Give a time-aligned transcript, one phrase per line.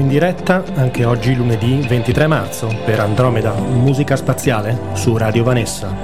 [0.00, 5.94] in diretta anche oggi lunedì 23 marzo per Andromeda, musica spaziale su Radio Vanessa.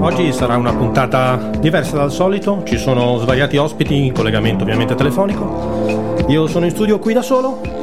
[0.00, 6.24] Oggi sarà una puntata diversa dal solito, ci sono svariati ospiti in collegamento ovviamente telefonico.
[6.28, 7.77] Io sono in studio qui da solo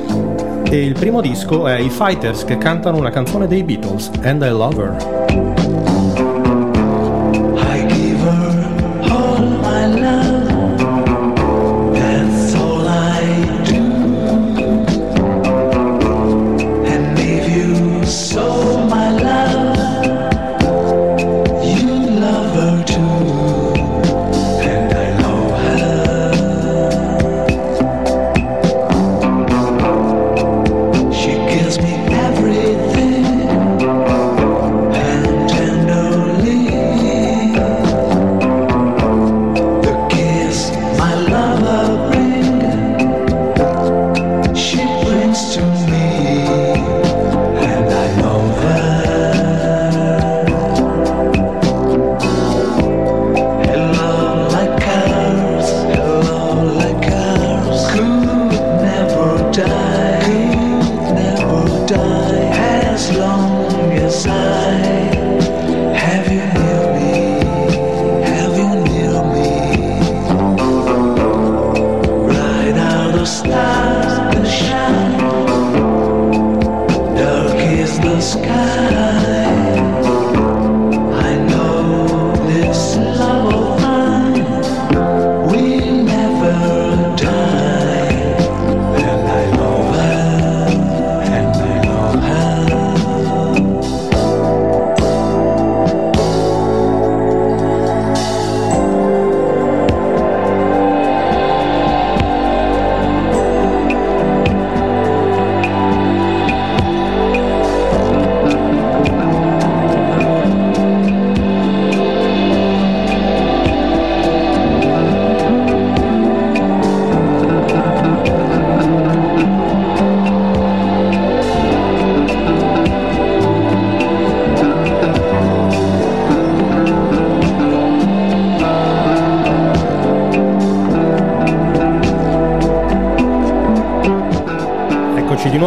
[0.69, 4.49] e il primo disco è i Fighters che cantano una canzone dei Beatles, And I
[4.49, 5.54] Love Her.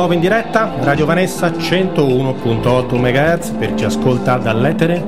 [0.09, 5.05] Nuovo in diretta, Radio Vanessa 101.8 MHz per chi ascolta dall'etere,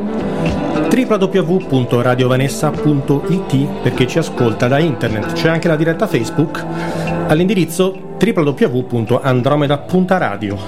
[0.92, 5.32] www.radiovanessa.it per chi ci ascolta da internet.
[5.32, 6.62] C'è anche la diretta Facebook
[7.28, 10.58] all'indirizzo www.andromeda.radio.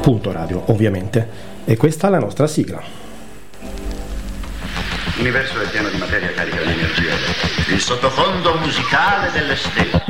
[0.00, 1.28] Punto radio, ovviamente.
[1.64, 2.82] E questa è la nostra sigla.
[5.16, 7.12] L'universo è pieno di materia carica di energia.
[7.72, 10.01] Il sottofondo musicale delle stelle.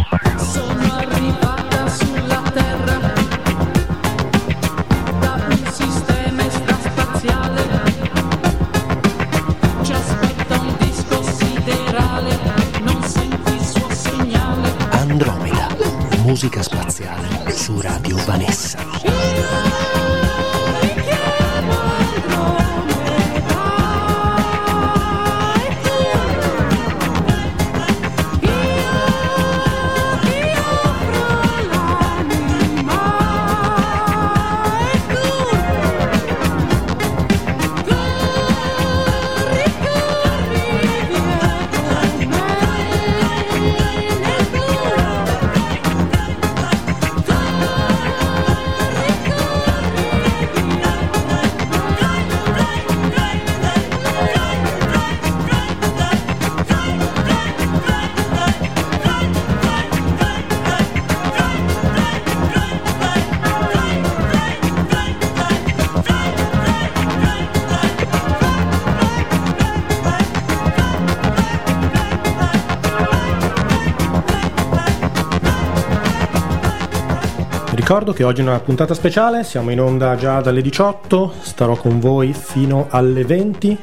[77.93, 82.01] Ricordo che oggi è una puntata speciale, siamo in onda già dalle 18, starò con
[82.01, 83.79] voi fino alle 20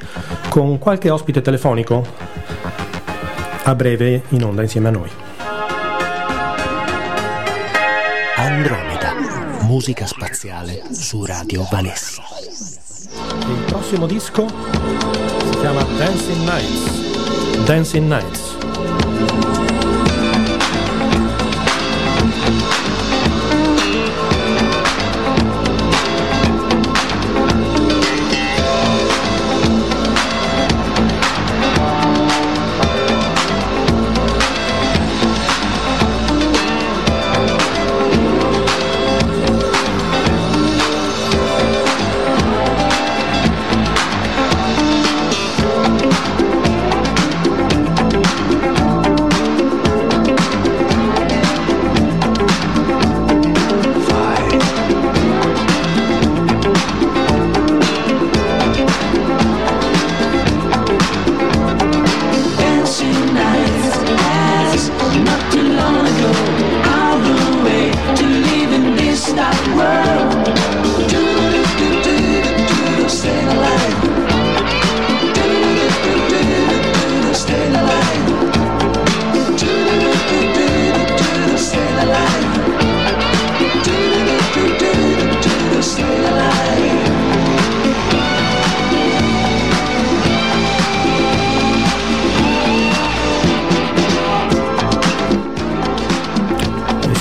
[0.49, 2.03] con qualche ospite telefonico
[3.61, 5.11] a breve in onda insieme a noi.
[8.37, 9.13] Andromeda,
[9.65, 12.23] musica spaziale su Radio Vanessa.
[13.47, 14.47] Il prossimo disco
[15.51, 17.63] si chiama Dancing Nights.
[17.63, 18.48] Dancing Nights.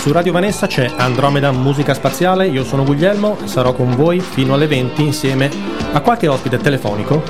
[0.09, 4.67] Su Radio Vanessa c'è Andromeda Musica Spaziale, io sono Guglielmo sarò con voi fino alle
[4.67, 5.51] 20 insieme
[5.93, 7.23] a qualche ospite telefonico,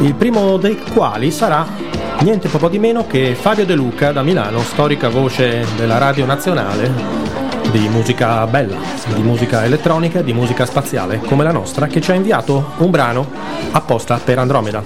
[0.00, 1.66] il primo dei quali sarà
[2.20, 6.92] niente poco di meno che Fabio De Luca da Milano, storica voce della Radio Nazionale
[7.70, 8.76] di musica bella,
[9.14, 13.26] di musica elettronica di musica spaziale come la nostra, che ci ha inviato un brano
[13.70, 14.84] apposta per Andromeda.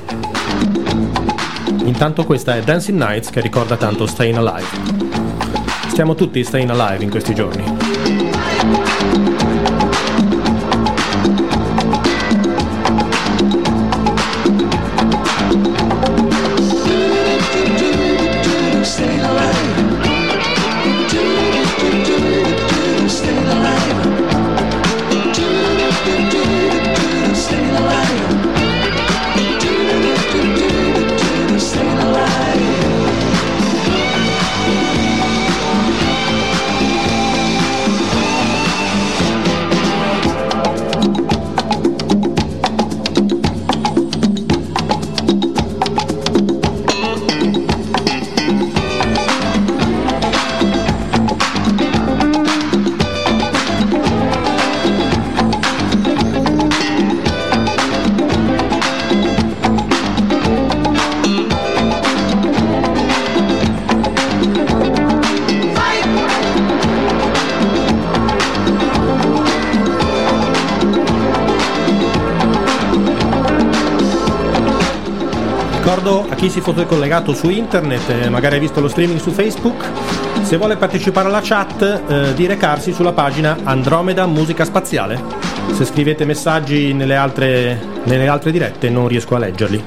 [1.82, 5.09] Intanto questa è Dancing Nights che ricorda tanto Staying Alive.
[5.90, 7.99] Stiamo tutti staying alive in questi giorni.
[76.36, 79.84] Chi si fosse collegato su internet e magari ha visto lo streaming su Facebook,
[80.42, 85.20] se vuole partecipare alla chat eh, di recarsi sulla pagina Andromeda Musica Spaziale.
[85.72, 89.82] Se scrivete messaggi nelle altre, nelle altre dirette non riesco a leggerli.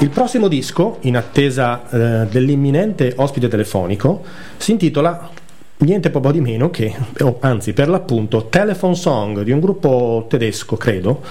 [0.00, 4.24] Il prossimo disco, in attesa eh, dell'imminente ospite telefonico,
[4.56, 5.30] si intitola
[5.78, 6.92] niente poco di meno che,
[7.38, 11.22] anzi per l'appunto, Telephone Song di un gruppo tedesco, credo,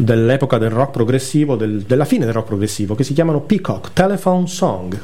[0.00, 4.46] dell'epoca del rock progressivo, del, della fine del rock progressivo, che si chiamano Peacock Telephone
[4.46, 4.96] Song.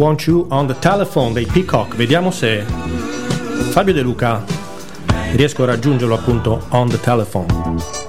[0.00, 1.94] Want You on the Telephone dei Peacock.
[1.94, 2.64] Vediamo se
[3.70, 4.42] Fabio De Luca
[5.32, 7.99] riesco a raggiungerlo appunto on the telephone.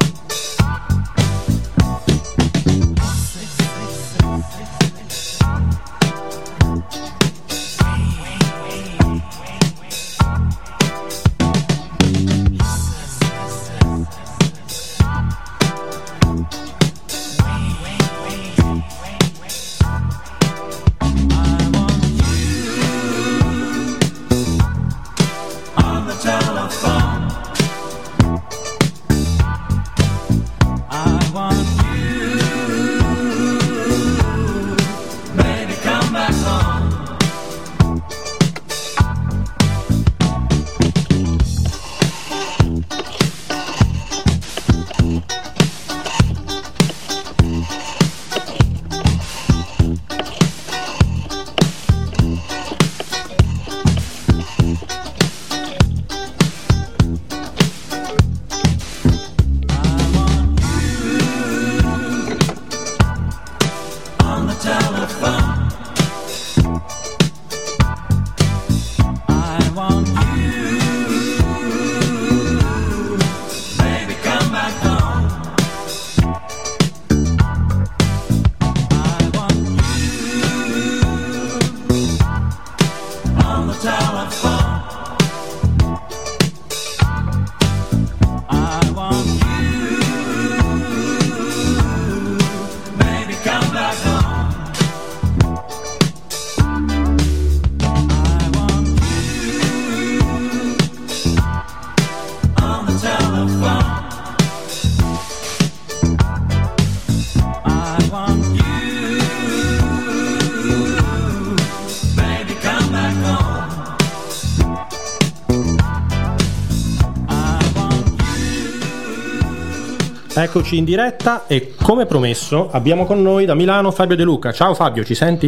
[120.41, 124.51] Eccoci in diretta e come promesso abbiamo con noi da Milano Fabio De Luca.
[124.51, 125.47] Ciao Fabio, ci senti?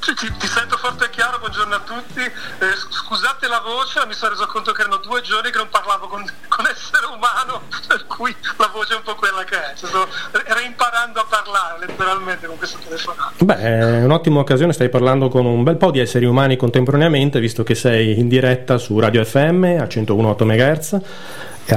[0.00, 2.18] Ti, ti, ti sento forte e chiaro, buongiorno a tutti.
[2.18, 6.08] Eh, scusate la voce, mi sono reso conto che erano due giorni che non parlavo
[6.08, 9.72] con, con essere umano, per cui la voce è un po' quella che è.
[9.76, 13.44] Sto reimparando a parlare letteralmente con questo telefonato.
[13.44, 17.62] Beh, è un'ottima occasione, stai parlando con un bel po' di esseri umani contemporaneamente, visto
[17.62, 21.00] che sei in diretta su Radio FM a 101.8 MHz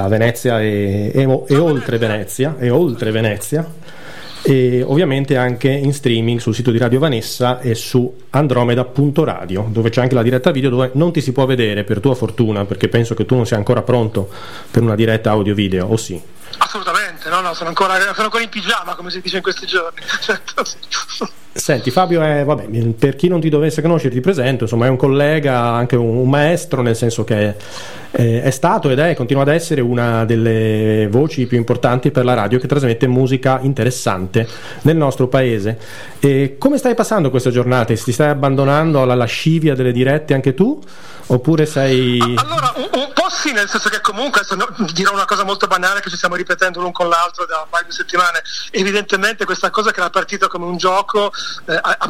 [0.01, 3.67] a Venezia e, e, e oltre Venezia, e oltre Venezia
[4.45, 10.01] e ovviamente anche in streaming sul sito di Radio Vanessa e su andromeda.radio dove c'è
[10.01, 13.13] anche la diretta video dove non ti si può vedere per tua fortuna perché penso
[13.15, 14.29] che tu non sia ancora pronto
[14.69, 16.21] per una diretta audio video o sì?
[16.57, 20.01] Assolutamente, no, no, sono ancora, sono ancora in pigiama come si dice in questi giorni.
[20.19, 21.41] Certo.
[21.55, 24.97] Senti Fabio, è, vabbè, per chi non ti dovesse conoscere ti presento, insomma è un
[24.97, 27.55] collega, anche un, maestro, nel senso che
[28.09, 32.33] è, è, stato ed è, continua ad essere una delle voci più importanti per la
[32.33, 34.47] radio che trasmette musica interessante
[34.81, 35.77] nel nostro paese.
[36.19, 37.95] E come stai passando queste giornate?
[37.95, 40.81] Ti stai abbandonando alla lascivia delle dirette anche tu?
[41.27, 42.19] Oppure sei...
[42.19, 46.01] Allora, un, un po' sì, nel senso che comunque no, dirò una cosa molto banale
[46.01, 48.41] che ci stiamo ripetendo l'un con l'altro da un paio di settimane.
[48.71, 51.31] Evidentemente questa cosa che era partita come un gioco,
[51.65, 52.09] eh, a, a,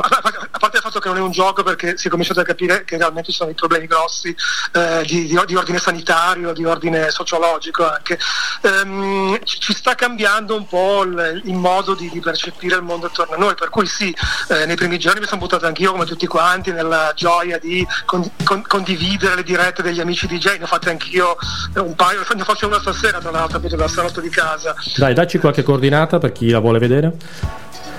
[0.52, 2.84] a, parte il fatto che non è un gioco perché si è cominciato a capire
[2.84, 4.36] che realmente ci sono i problemi grossi
[4.74, 8.20] eh, di, di, di, ordine sanitario, di ordine sociologico anche,
[8.62, 13.36] ehm, ci sta cambiando un po' il, il modo di, di, percepire il mondo attorno
[13.36, 14.16] a noi, per cui sì,
[14.50, 18.30] eh, nei primi giorni mi sono buttato anch'io come tutti quanti nella gioia di con,
[18.44, 21.36] con, condividere le dirette degli amici DJ, ne ho fatte anch'io
[21.76, 24.76] un paio, ne faccio una stasera tra l'altro dal salotto di casa.
[24.96, 27.14] Dai, dacci qualche coordinata per chi la vuole vedere.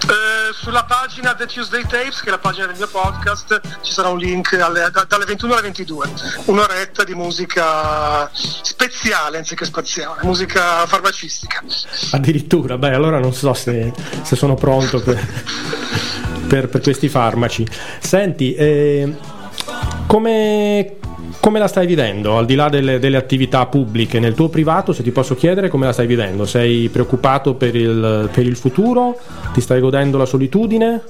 [0.06, 4.08] Eh, sulla pagina The Tuesday Tapes, che è la pagina del mio podcast, ci sarà
[4.08, 6.08] un link alle, da, dalle 21 alle 22,
[6.44, 11.62] un'oretta di musica speziale anziché spaziale, musica farmacistica.
[12.10, 13.92] Addirittura, beh, allora non so se,
[14.22, 15.26] se sono pronto per,
[16.48, 17.66] per, per, questi farmaci.
[17.98, 19.10] Senti, eh,
[20.06, 20.96] come,
[21.40, 22.36] come la stai vivendo?
[22.36, 25.86] Al di là delle, delle, attività pubbliche, nel tuo privato, se ti posso chiedere, come
[25.86, 26.44] la stai vivendo?
[26.46, 29.18] Sei preoccupato per il, per il futuro?
[29.52, 31.02] Ti stai godendo la solitudine?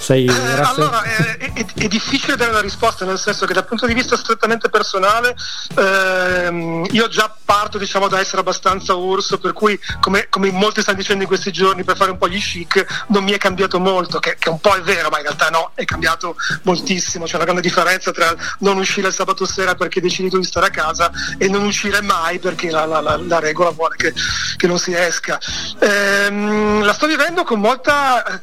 [0.00, 3.84] Sei eh, allora, è, è, è, difficile dare una risposta, nel senso che dal punto
[3.84, 5.36] di vista strettamente personale
[5.76, 10.96] ehm, io già parto diciamo, da essere abbastanza urso, per cui come, come, molti stanno
[10.96, 14.20] dicendo in questi giorni per fare un po' gli chic, non mi è cambiato molto,
[14.20, 17.44] che, che un po' è vero, ma in realtà no, è cambiato moltissimo, c'è una
[17.44, 21.10] grande differenza tra non uscire il sabato sera perché hai deciso di stare a casa
[21.36, 24.14] e non uscire mai perché la, la, la, la regola vuole che,
[24.56, 25.38] che, non si esca.
[25.78, 28.40] Ehm, la sto vivendo con molta eh,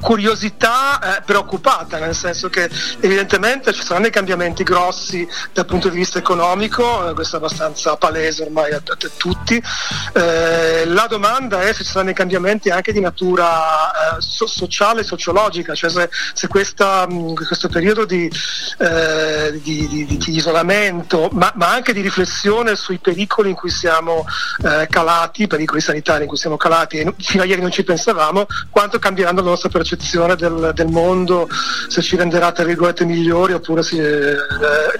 [0.00, 2.68] curiosità città eh, preoccupata, nel senso che
[3.00, 7.96] evidentemente ci saranno dei cambiamenti grossi dal punto di vista economico, eh, questo è abbastanza
[7.96, 9.62] palese ormai a, a, tutti.
[10.12, 15.00] Eh, la domanda è se ci saranno dei cambiamenti anche di natura eh, so, sociale
[15.00, 18.30] e sociologica, cioè se, se questa, mh, questo periodo di,
[18.78, 24.26] eh, di, di, di isolamento, ma, ma, anche di riflessione sui pericoli in cui siamo
[24.88, 28.98] calati, pericoli sanitari in cui siamo calati, e fino a ieri non ci pensavamo, quanto
[28.98, 31.48] cambieranno la nostra percezione del, del, mondo,
[31.88, 33.96] se ci renderà tra virgolette migliori oppure se
[34.32, 34.38] eh,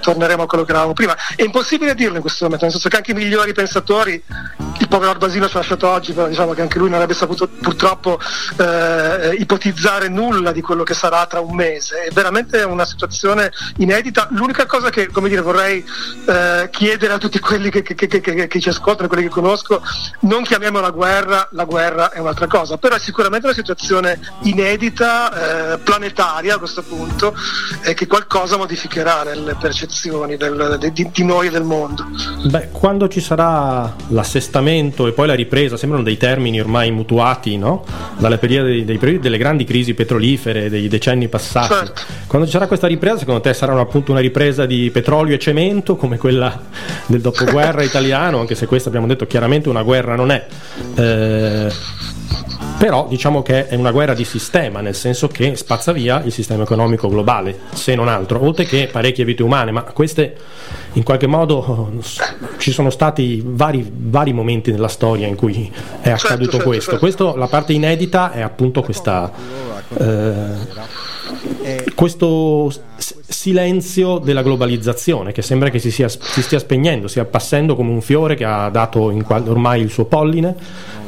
[0.00, 1.16] torneremo a quello che eravamo prima.
[1.37, 4.22] È impossibile dirlo in questo momento, nel senso che anche i migliori pensatori,
[4.78, 7.49] il povero Basino ci ha lasciato oggi, però diciamo che anche lui non avrebbe saputo
[7.49, 8.18] purtroppo
[8.58, 12.04] eh, ipotizzare nulla di quello che sarà tra un mese.
[12.04, 14.28] È veramente una situazione inedita.
[14.30, 15.84] L'unica cosa che come dire, vorrei
[16.26, 19.82] eh, chiedere a tutti quelli che, che, che, che, ci ascoltano, quelli che conosco,
[20.20, 25.78] non chiamiamola guerra, la guerra è un'altra cosa, però è sicuramente una situazione inedita, eh,
[25.78, 27.34] planetaria a questo punto
[27.82, 32.04] e che qualcosa modificherà nelle percezioni del, de, di, di, noi e del mondo.
[32.44, 37.84] Beh, quando ci sarà l'assestamento e poi la ripresa, sembrano dei termini ormai mutuati no?
[38.18, 41.74] dalle periodi, dei periodi delle grandi crisi petrolifere dei decenni passati.
[41.74, 42.02] Certo.
[42.26, 45.96] Quando ci sarà questa ripresa, secondo te sarà appunto una ripresa di petrolio e cemento
[45.96, 46.60] come quella
[47.06, 50.46] del dopoguerra italiano, anche se questa abbiamo detto chiaramente una guerra non è.
[50.94, 51.72] Eh,
[52.82, 56.64] però diciamo che è una guerra di sistema, nel senso che spazza via il sistema
[56.64, 60.36] economico globale, se non altro, oltre che parecchie vite umane, ma queste
[60.94, 61.92] in qualche modo
[62.58, 65.70] ci sono stati vari, vari momenti nella storia in cui
[66.00, 66.90] è certo, accaduto certo, questo.
[66.90, 66.98] Certo.
[66.98, 67.36] questo.
[67.36, 69.30] La parte inedita è appunto questa...
[69.98, 72.72] Eh, questo
[73.02, 78.00] silenzio della globalizzazione che sembra che si, sia, si, stia spegnendo, stia appassendo come un
[78.00, 80.54] fiore che ha dato ormai il suo polline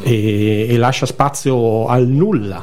[0.03, 2.63] e, e lascia spazio al nulla.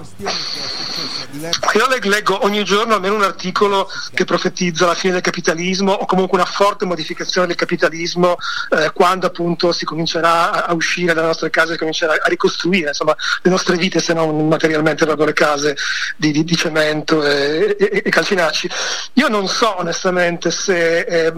[1.33, 6.37] Io leggo ogni giorno almeno un articolo che profetizza la fine del capitalismo o comunque
[6.37, 8.35] una forte modificazione del capitalismo
[8.69, 13.15] eh, quando appunto si comincerà a uscire dalle nostre case e comincerà a ricostruire insomma,
[13.41, 15.77] le nostre vite se non materialmente proprio le case
[16.17, 18.69] di, di, di cemento e, e, e, calcinacci.
[19.13, 21.33] Io non so onestamente se, eh,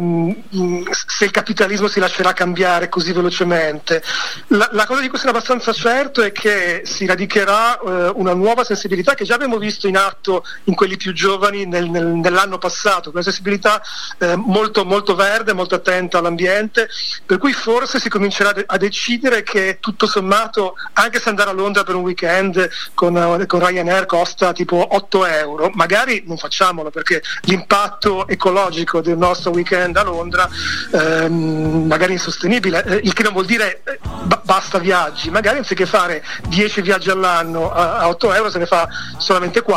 [1.08, 4.02] se, il capitalismo si lascerà cambiare così velocemente.
[4.48, 8.64] La, la cosa di cui sono abbastanza certo è che si radicherà eh, una nuova
[8.64, 13.10] sensibilità che già abbiamo visto in atto in quelli più giovani nel, nel, nell'anno passato,
[13.10, 13.82] una sensibilità
[14.20, 16.90] eh, molto, molto verde, molto attenta all'ambiente,
[17.26, 21.84] per cui forse si comincerà a decidere che tutto sommato, anche se andare a Londra
[21.84, 27.22] per un weekend con, eh, con Ryanair costa tipo 8 euro, magari non facciamolo perché
[27.42, 30.50] l'impatto ecologico del nostro weekend a Londra
[30.92, 34.00] ehm, magari è insostenibile, eh, il che non vuol dire eh,
[34.44, 38.88] basta viaggi, magari anziché fare 10 viaggi all'anno a, a 8 euro se ne fa
[39.18, 39.73] solamente 4,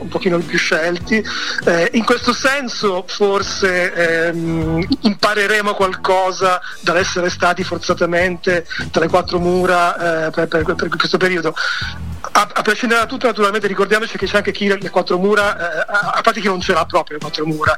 [0.00, 1.24] un pochino più scelti.
[1.64, 10.26] Eh, in questo senso forse ehm, impareremo qualcosa dall'essere stati forzatamente tra le quattro mura
[10.26, 11.54] eh, per, per, per questo periodo.
[12.22, 15.84] A, a, prescindere da tutto, naturalmente ricordiamoci che c'è anche chi le quattro mura, eh,
[15.88, 17.74] a parte chi non ce l'ha proprio le quattro mura,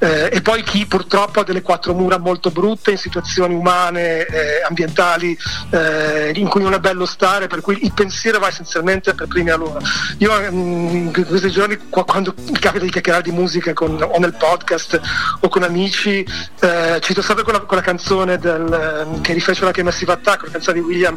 [0.00, 4.62] eh, e poi chi purtroppo ha delle quattro mura molto brutte in situazioni umane, eh,
[4.66, 5.38] ambientali,
[5.70, 9.50] eh, in cui non è bello stare, per cui il pensiero va essenzialmente per primi
[9.50, 9.80] a loro.
[10.18, 14.34] Io mm, in questi giorni, quando mi capita di chiacchierare di musica con, o nel
[14.34, 15.00] podcast
[15.40, 16.26] o con amici,
[16.60, 20.80] eh, cito sempre quella, quella canzone del, che rifece la che Massive Attack, la canzone
[20.80, 21.16] di William,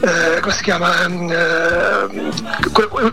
[0.00, 1.99] eh, come si chiama?
[2.08, 2.30] Mm,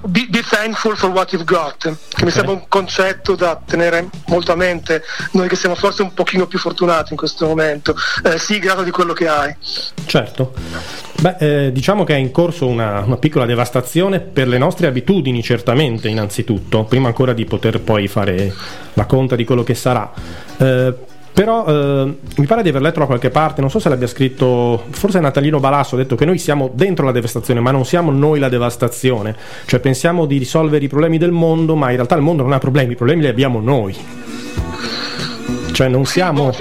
[0.05, 2.23] be, be, thankful for what you've got, che okay.
[2.23, 6.47] mi sembra un concetto da tenere molto a mente, noi che siamo forse un pochino
[6.47, 7.95] più fortunati in questo momento.
[8.23, 9.55] Eh, sii grato di quello che hai.
[10.05, 10.53] Certo.
[11.19, 15.41] Beh, eh, diciamo che è in corso una, una, piccola devastazione per le nostre abitudini,
[15.41, 18.53] certamente, innanzitutto, prima ancora di poter poi fare
[18.93, 20.11] la conta di quello che sarà.
[20.57, 20.93] Eh,
[21.37, 24.85] però eh, mi pare di aver letto da qualche parte, non so se l'abbia scritto,
[24.89, 28.39] forse Natalino Balasso ha detto che noi siamo dentro la devastazione, ma non siamo noi
[28.39, 29.35] la devastazione.
[29.67, 32.57] Cioè pensiamo di risolvere i problemi del mondo, ma in realtà il mondo non ha
[32.57, 33.95] problemi, i problemi li abbiamo noi.
[35.73, 36.51] Cioè non siamo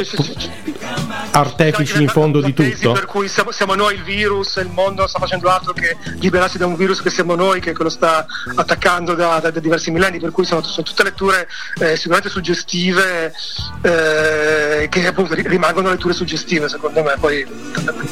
[1.38, 2.92] artefici in fondo di tutto.
[2.92, 6.66] Per cui siamo, siamo, noi il virus, il mondo sta facendo altro che liberarsi da
[6.66, 10.30] un virus che siamo noi che, lo sta attaccando da, da, da, diversi millenni, per
[10.30, 11.46] cui sono, sono tutte letture
[11.80, 13.32] eh, sicuramente suggestive
[13.82, 17.46] eh, che appunto rimangono letture suggestive secondo me, poi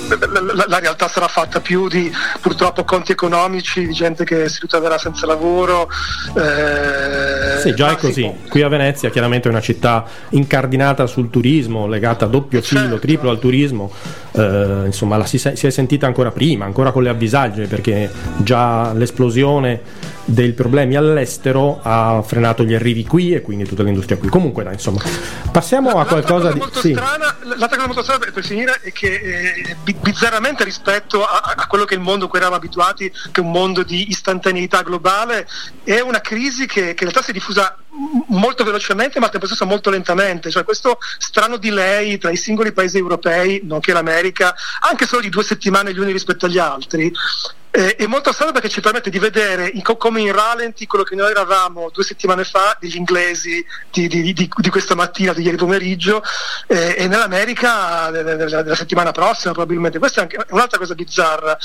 [0.08, 4.58] la, la, la, realtà sarà fatta più di purtroppo conti economici, di gente che si
[4.60, 5.88] ritroverà senza lavoro.
[6.36, 8.30] Eh, sì, già è così.
[8.48, 12.98] Qui a Venezia chiaramente è una città incardinata sul turismo, legata a doppio filo, certo
[12.98, 13.90] triplo al turismo,
[14.32, 18.92] eh, insomma la si, si, è sentita ancora prima, ancora con le avvisaglie, perché già
[18.92, 19.80] l'esplosione
[20.24, 24.28] dei problemi all'estero ha frenato gli arrivi qui e quindi tutta l'industria qui.
[24.28, 25.02] Comunque, dai, insomma,
[25.50, 26.62] passiamo la, a qualcosa di.
[26.72, 26.92] Sì.
[26.92, 31.84] Strana, l'altra cosa molto strana per finire è che eh, bizzarramente rispetto a, a, quello
[31.84, 35.46] che è il mondo a cui eravamo abituati, che è un mondo di istantaneità globale,
[35.82, 37.76] è una crisi che, che in realtà si è diffusa
[38.28, 42.72] molto velocemente ma al tempo stesso molto lentamente, cioè questo strano delay tra i singoli
[42.72, 47.12] paesi europei, nonché l'America, anche solo di due settimane gli uni rispetto agli altri,
[47.76, 51.16] eh, è molto strano perché ci permette di vedere in, come in ralenti quello che
[51.16, 55.56] noi eravamo due settimane fa degli inglesi di, di, di, di questa mattina, di ieri
[55.56, 56.22] pomeriggio
[56.68, 59.98] eh, e nell'America della, settimana prossima probabilmente.
[59.98, 61.58] Questa è anche un'altra cosa bizzarra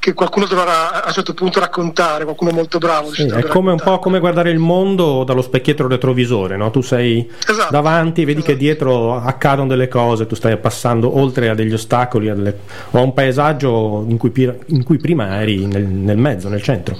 [0.00, 3.12] che qualcuno dovrà a un certo punto raccontare, qualcuno molto bravo.
[3.12, 6.72] Sì, è come un po' come guardare il mondo dallo specchietto retrovisore, no?
[6.72, 7.70] tu sei esatto.
[7.70, 8.52] davanti, vedi esatto.
[8.52, 12.58] che dietro accadono delle cose, tu stai passando oltre a degli ostacoli a delle,
[12.90, 14.32] a un paesaggio in cui,
[14.66, 16.96] in cui prima eri magari nel, nel mezzo, nel centro.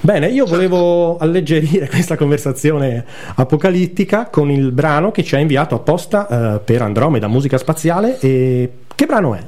[0.00, 6.26] Bene, io volevo alleggerire questa conversazione apocalittica con il brano che ci ha inviato apposta
[6.28, 8.18] uh, per Andromeda Musica Spaziale.
[8.20, 9.42] E che brano è?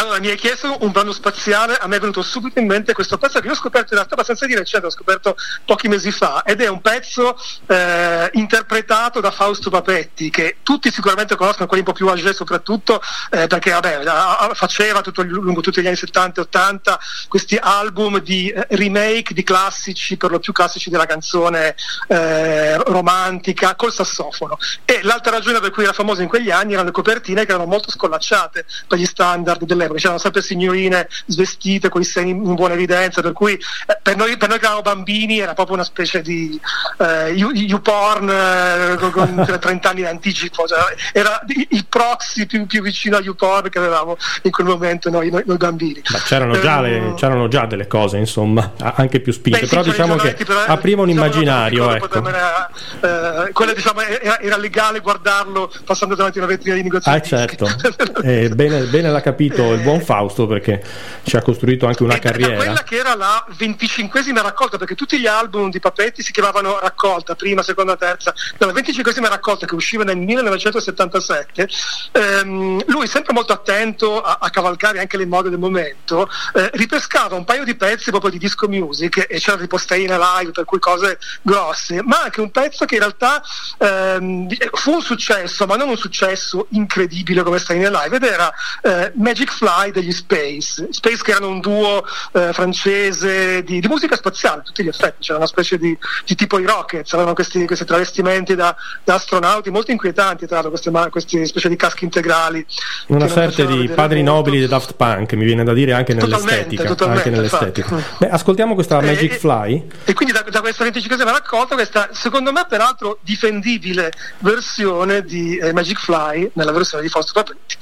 [0.00, 3.18] Allora, mi hai chiesto un brano spaziale, a me è venuto subito in mente questo
[3.18, 6.44] pezzo che io ho scoperto in realtà abbastanza di recente, l'ho scoperto pochi mesi fa,
[6.44, 11.88] ed è un pezzo eh, interpretato da Fausto Papetti, che tutti sicuramente conoscono, quelli un
[11.88, 16.44] po' più âgé soprattutto, eh, perché vabbè, faceva tutto, lungo tutti gli anni 70 e
[16.44, 21.74] 80 questi album di eh, remake di classici, per lo più classici della canzone
[22.06, 24.58] eh, romantica, col sassofono.
[24.84, 27.66] E l'altra ragione per cui era famoso in quegli anni erano le copertine che erano
[27.66, 32.74] molto scollacciate per gli standard dell'epoca c'erano sempre signorine svestite con i seni in buona
[32.74, 36.20] evidenza, per cui eh, per, noi, per noi che eravamo bambini era proprio una specie
[36.20, 36.60] di
[36.98, 40.78] eh, YouPorn eh, con, con 30 anni di anticipo, cioè,
[41.12, 45.42] era il proxy più, più, vicino a YouPorn che avevamo in quel momento noi, noi,
[45.46, 46.02] noi bambini.
[46.10, 49.82] Ma c'erano già, le, ehm, c'erano già, delle cose, insomma, anche più spinte, Beh, però
[49.82, 51.92] sì, diciamo che però, apriva un diciamo immaginario.
[51.92, 52.26] Ecco.
[52.28, 52.70] Era,
[53.00, 57.10] eh, quella diciamo, era, era, legale guardarlo passando davanti a una vetrina di negozio.
[57.10, 57.68] Ah, certo.
[58.22, 60.82] eh, bene, bene, l'ha capito il buon Fausto perché
[61.22, 62.56] ci ha costruito anche una carriera.
[62.56, 67.34] Quella che era la 25esima raccolta, perché tutti gli album di Papetti si chiamavano raccolta,
[67.34, 68.34] prima, seconda, terza.
[68.58, 71.68] La 25esima raccolta che usciva nel 1977,
[72.12, 77.36] ehm, lui sempre molto attento a, a, cavalcare anche le mode del momento, eh, ripescava
[77.36, 81.18] un paio di pezzi proprio di disco music e c'era riposteina live, per cui cose
[81.42, 83.42] grosse, ma anche un pezzo che in realtà
[83.78, 88.52] ehm, fu un successo, ma non un successo incredibile come sta in live, ed era
[88.82, 90.88] eh, Magic Fly degli Space.
[90.90, 95.22] Space che erano un duo eh, francese di, di, musica spaziale, a tutti gli effetti,
[95.22, 99.70] c'era una specie di, di tipo i Rockets, avevano questi, questi travestimenti da, da, astronauti
[99.70, 102.64] molto inquietanti, tra l'altro, queste, queste specie di caschi integrali.
[103.08, 106.84] Una sorta di padri nobili di Daft Punk, mi viene da dire anche nell'estetica.
[106.84, 108.02] Totalmente, anche nell'estetica.
[108.18, 109.74] Beh, ascoltiamo questa Magic Fly.
[110.04, 115.56] E, e quindi da, da questa 25esima raccolta, questa secondo me peraltro difendibile versione di
[115.56, 117.76] eh, Magic Fly nella versione di Fausto Papetti.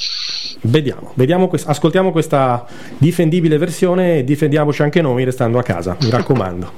[0.63, 2.65] Vediamo, vediamo ascoltiamo questa
[2.99, 6.73] difendibile versione e difendiamoci anche noi restando a casa, mi raccomando.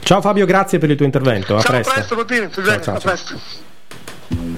[0.00, 1.56] ciao Fabio, grazie per il tuo intervento.
[1.56, 1.90] A ciao, presto.
[1.90, 4.57] A presto, bene, ciao, ciao, a presto.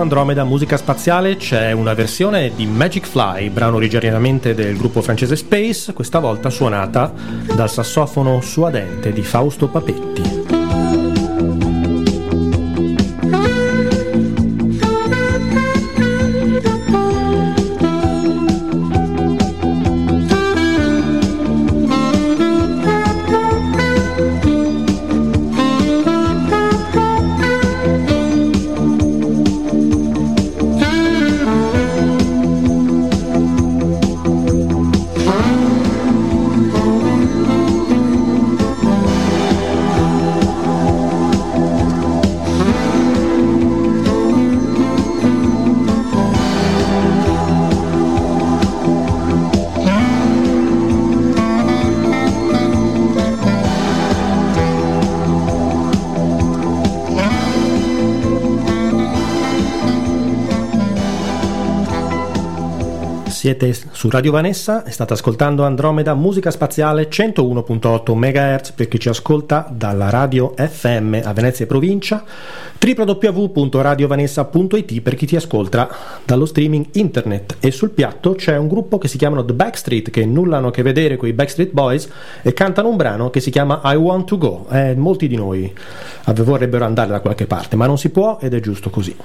[0.00, 5.92] Andromeda Musica Spaziale c'è una versione di Magic Fly, brano originariamente del gruppo francese Space,
[5.92, 7.12] questa volta suonata
[7.54, 10.37] dal sassofono suadente di Fausto Papetti.
[63.48, 69.08] Siete su Radio Vanessa e state ascoltando Andromeda Musica Spaziale 101.8 MHz per chi ci
[69.08, 72.22] ascolta dalla radio FM a Venezia e provincia,
[72.78, 75.88] www.radiovanessa.it per chi ti ascolta
[76.26, 80.26] dallo streaming internet e sul piatto c'è un gruppo che si chiamano The Backstreet che
[80.26, 82.06] nulla hanno a che vedere con i Backstreet Boys
[82.42, 84.66] e cantano un brano che si chiama I Want to Go.
[84.70, 85.72] Eh, molti di noi
[86.34, 89.16] vorrebbero andare da qualche parte, ma non si può ed è giusto così.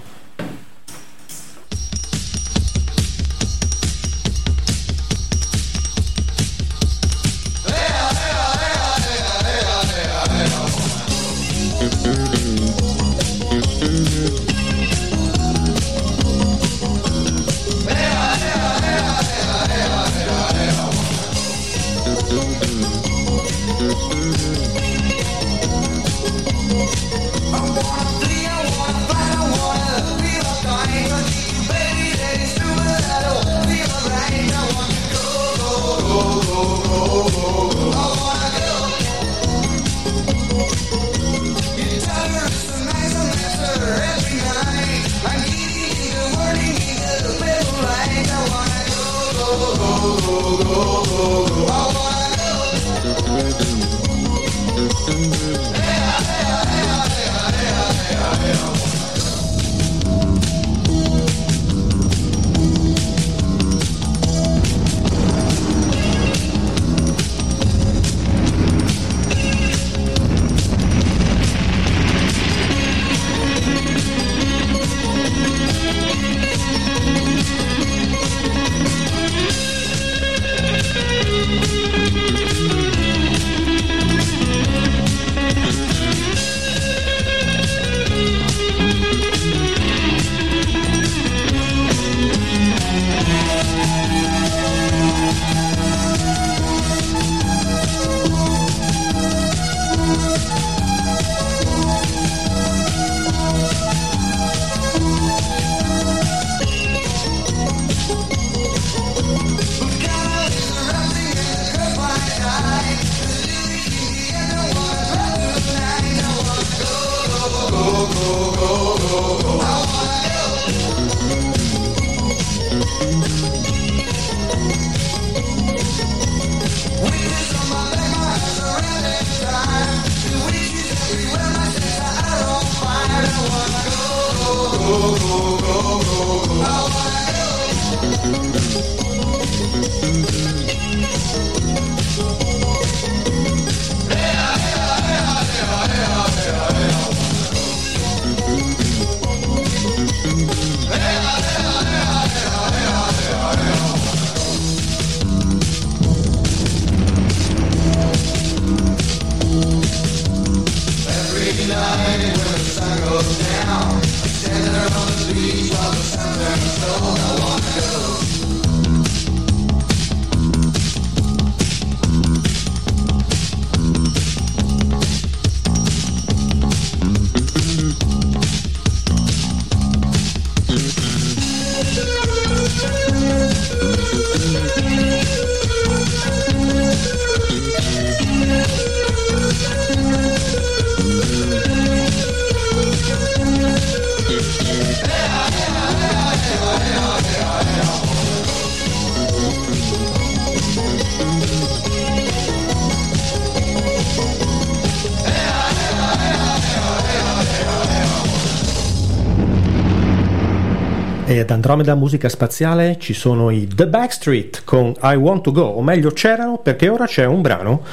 [211.63, 216.11] Andromeda Musica Spaziale ci sono i The Backstreet con I Want to Go, o meglio
[216.11, 217.83] c'erano perché ora c'è un brano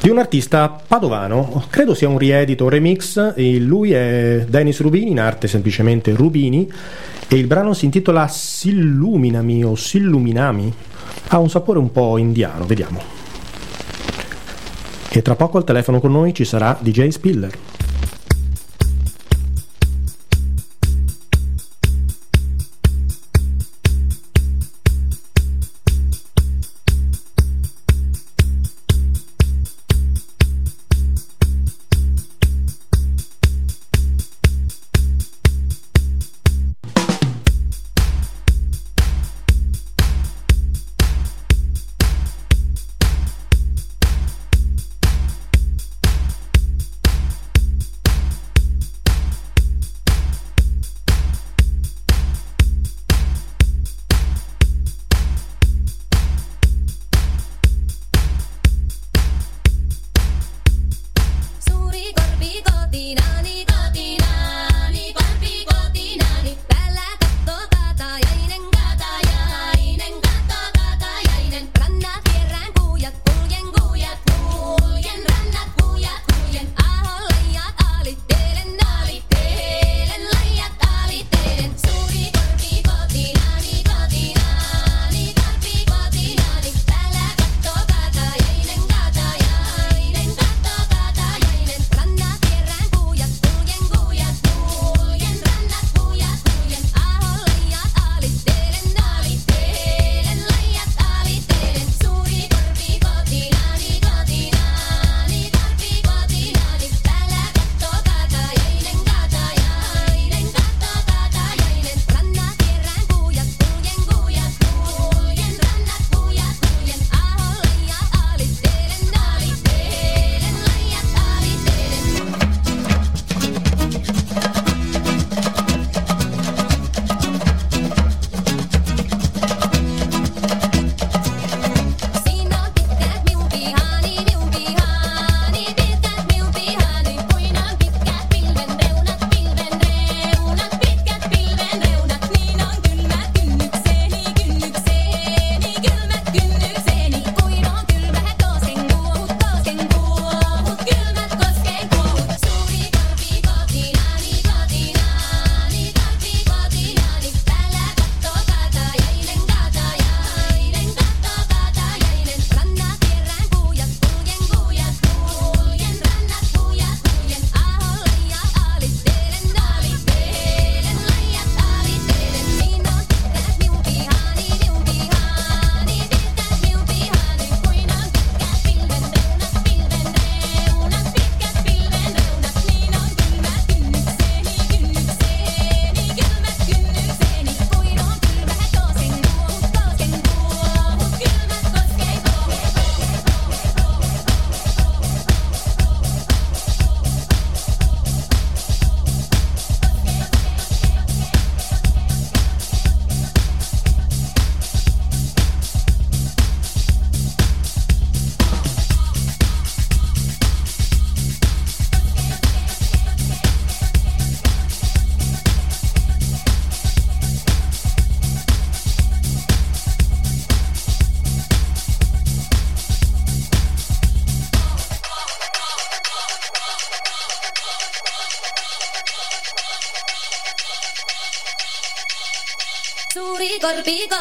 [0.00, 5.20] di un artista padovano, credo sia un riedito, un remix, lui è Dennis Rubini, in
[5.20, 6.72] arte semplicemente Rubini,
[7.28, 10.72] e il brano si intitola Silluminami o Silluminami,
[11.26, 13.02] ha un sapore un po' indiano, vediamo.
[15.10, 17.52] E tra poco al telefono con noi ci sarà DJ Spiller.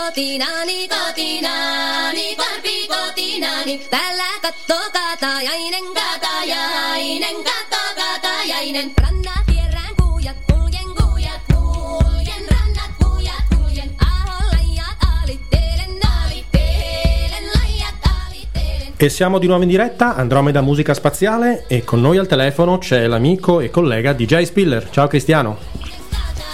[0.08, 10.90] Corpi kotinani kotinani corpi kotinani Tällä katto katajainen katajainen katto katajainen Rannat vierään kuujat kuljen
[10.98, 19.70] kuujat kuljen rannat kuujat kuljen Aholajat alittelen alittelen lajat alittelen E siamo di nuovo in
[19.70, 24.90] diretta, Andromeda Musica Spaziale e con noi al telefono c'è l'amico e collega DJ Spiller.
[24.90, 25.58] Ciao Cristiano.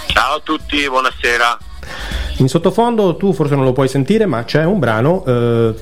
[0.06, 1.73] Ciao a tutti, buonasera.
[2.38, 5.74] In sottofondo tu forse non lo puoi sentire, ma c'è un brano eh,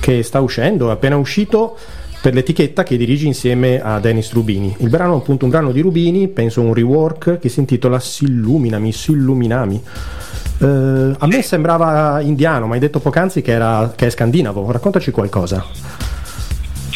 [0.00, 1.76] che sta uscendo, è appena uscito
[2.20, 4.74] per l'etichetta che dirigi insieme a Dennis Rubini.
[4.78, 8.92] Il brano è appunto un brano di Rubini, penso un rework che si intitola Silluminami,
[8.92, 9.82] Silluminami.
[10.58, 14.70] Eh, a me sembrava indiano, ma hai detto poc'anzi che, era, che è scandinavo.
[14.70, 15.64] Raccontaci qualcosa.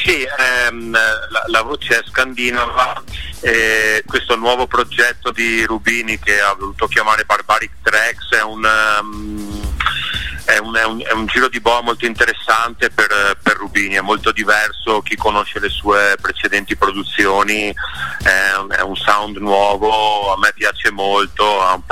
[0.03, 3.03] Sì, ehm, la, la voce è scandinava,
[3.41, 9.75] eh, questo nuovo progetto di Rubini che ha voluto chiamare Barbaric Tracks è un, um,
[10.47, 14.01] è un, è un, è un giro di boa molto interessante per, per, Rubini, è
[14.01, 17.69] molto diverso, chi conosce le sue precedenti produzioni
[18.23, 21.85] è un, è un sound nuovo, a me piace molto,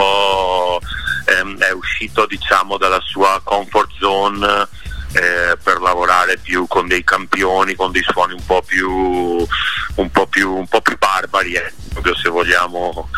[1.26, 4.66] ehm, è uscito diciamo dalla sua comfort zone
[5.12, 10.26] eh, per lavorare più con dei campioni, con dei suoni un po' più, un po
[10.26, 13.08] più, un po più barbari, eh, proprio se vogliamo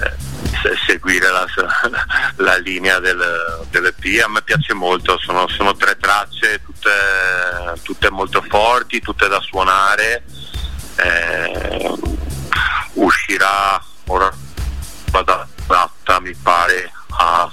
[0.00, 0.12] eh,
[0.62, 1.46] se- seguire la,
[2.36, 4.22] la linea del, dell'EP.
[4.24, 6.90] A me piace molto, sono, sono tre tracce, tutte,
[7.82, 10.24] tutte, molto forti, tutte da suonare.
[10.96, 11.98] Eh,
[12.94, 14.30] uscirà ora
[15.10, 17.50] vado data mi pare a,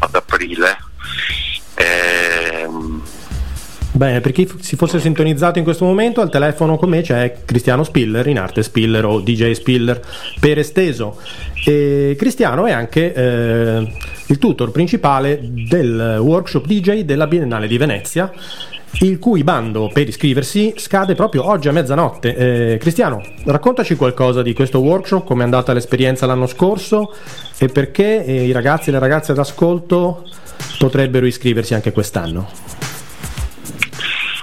[0.00, 0.78] ad aprile
[1.78, 3.02] Ehm...
[3.90, 7.82] Beh, per chi si fosse sintonizzato in questo momento, al telefono con me c'è Cristiano
[7.82, 10.00] Spiller, in arte Spiller o DJ Spiller
[10.38, 11.18] per esteso.
[11.64, 13.92] E Cristiano è anche eh,
[14.26, 18.30] il tutor principale del workshop DJ della Biennale di Venezia,
[19.00, 22.36] il cui bando per iscriversi scade proprio oggi a mezzanotte.
[22.74, 27.14] Eh, Cristiano, raccontaci qualcosa di questo workshop, come è andata l'esperienza l'anno scorso
[27.58, 30.24] e perché eh, i ragazzi e le ragazze d'ascolto
[30.78, 32.50] potrebbero iscriversi anche quest'anno?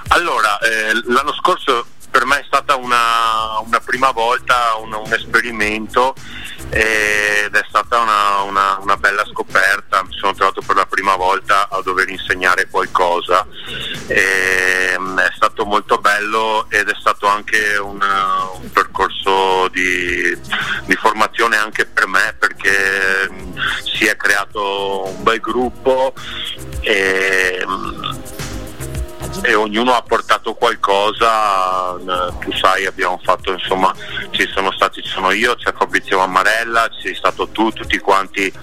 [0.10, 6.16] Allora, eh, l'anno scorso per me è stata una, una prima volta, un, un, esperimento
[6.70, 11.68] ed è stata una, una, una, bella scoperta, mi sono trovato per la prima volta
[11.70, 13.46] a dover insegnare qualcosa,
[14.08, 20.40] e, mm, è stato molto bello ed è stato anche un, un percorso di,
[20.86, 23.25] di, formazione anche per me perché
[24.06, 26.14] si è creato un bel gruppo
[26.82, 27.66] e,
[29.42, 31.98] e ognuno ha portato qualcosa,
[32.40, 33.92] tu sai abbiamo fatto insomma,
[34.30, 38.54] ci sono stati, ci sono io, c'è Fabrizio Ammarella, ci sei stato tu, tutti quanti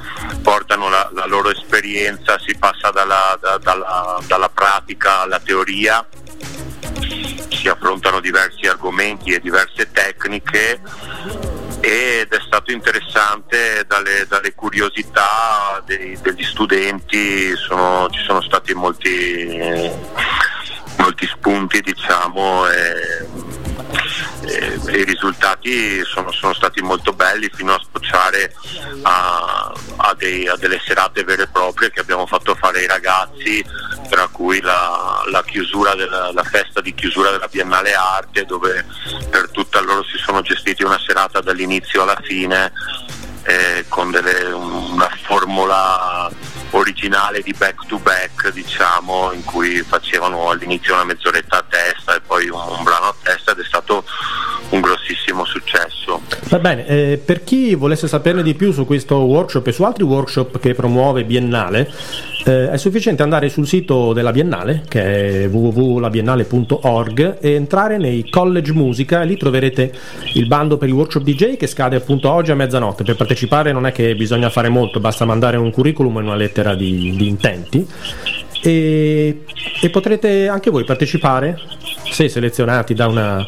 [0.42, 6.06] portano la, la loro esperienza, si passa dalla, da, dalla, dalla pratica alla teoria
[7.48, 10.80] si affrontano diversi argomenti e diverse tecniche
[11.82, 19.90] ed è stato interessante dalle, dalle curiosità dei, degli studenti, sono, ci sono stati molti,
[20.98, 23.26] molti spunti diciamo e,
[24.42, 28.54] e, e i risultati sono, sono, stati molto belli fino a sfociare
[29.02, 33.64] a, a, dei, a, delle serate vere e proprie che abbiamo fatto fare ai ragazzi
[34.08, 35.44] tra cui la, la,
[35.94, 38.84] della, la festa di chiusura della Biennale Arte dove
[39.30, 42.72] per tutta loro si sono gestiti una serata dall'inizio alla fine
[43.44, 46.30] eh, con delle, una formula
[46.72, 52.20] originale di back to back diciamo in cui facevano all'inizio una mezz'oretta a testa e
[52.20, 54.04] poi un, un brano a testa ed è stato
[54.70, 56.22] un grossissimo successo.
[56.48, 60.04] Va bene, eh, per chi volesse saperne di più su questo workshop e su altri
[60.04, 61.90] workshop che promuove Biennale,
[62.44, 68.72] eh, è sufficiente andare sul sito della Biennale, che è www.labiennale.org, e entrare nei college
[68.72, 69.92] musica e lì troverete
[70.34, 73.04] il bando per il workshop DJ che scade appunto oggi a mezzanotte.
[73.04, 76.74] Per partecipare non è che bisogna fare molto, basta mandare un curriculum e una lettera
[76.74, 77.86] di, di intenti.
[78.64, 79.42] E,
[79.80, 81.58] e potrete anche voi partecipare
[82.10, 83.44] se selezionati da una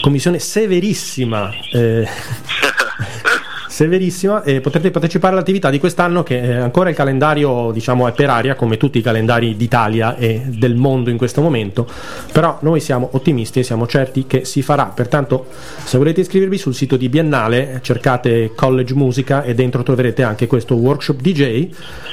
[0.00, 1.50] commissione severissima.
[1.72, 2.06] Eh,
[3.74, 8.30] severissima e potrete partecipare all'attività di quest'anno che eh, ancora il calendario diciamo è per
[8.30, 11.84] aria come tutti i calendari d'Italia e del mondo in questo momento.
[12.30, 14.84] Però noi siamo ottimisti e siamo certi che si farà.
[14.84, 15.46] Pertanto
[15.82, 20.76] se volete iscrivervi sul sito di Biennale cercate College Musica e dentro troverete anche questo
[20.76, 21.68] workshop DJ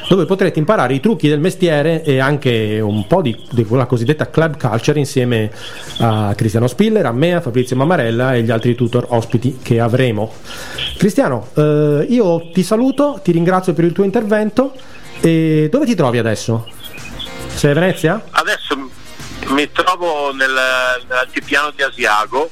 [0.10, 4.32] dove potrete imparare i trucchi del mestiere e anche un po' di, di quella cosiddetta
[4.32, 5.52] club culture insieme
[6.00, 10.32] a Cristiano Spiller, a me, a Fabrizio Mamarella e gli altri tutor ospiti che avremo.
[10.98, 14.74] Cristiano, eh, io ti saluto, ti ringrazio per il tuo intervento
[15.22, 16.68] E dove ti trovi adesso?
[17.54, 18.24] Sei a Venezia?
[18.32, 18.90] Adesso
[19.48, 20.50] mi trovo nel,
[21.08, 22.50] nell'altipiano di Asiago,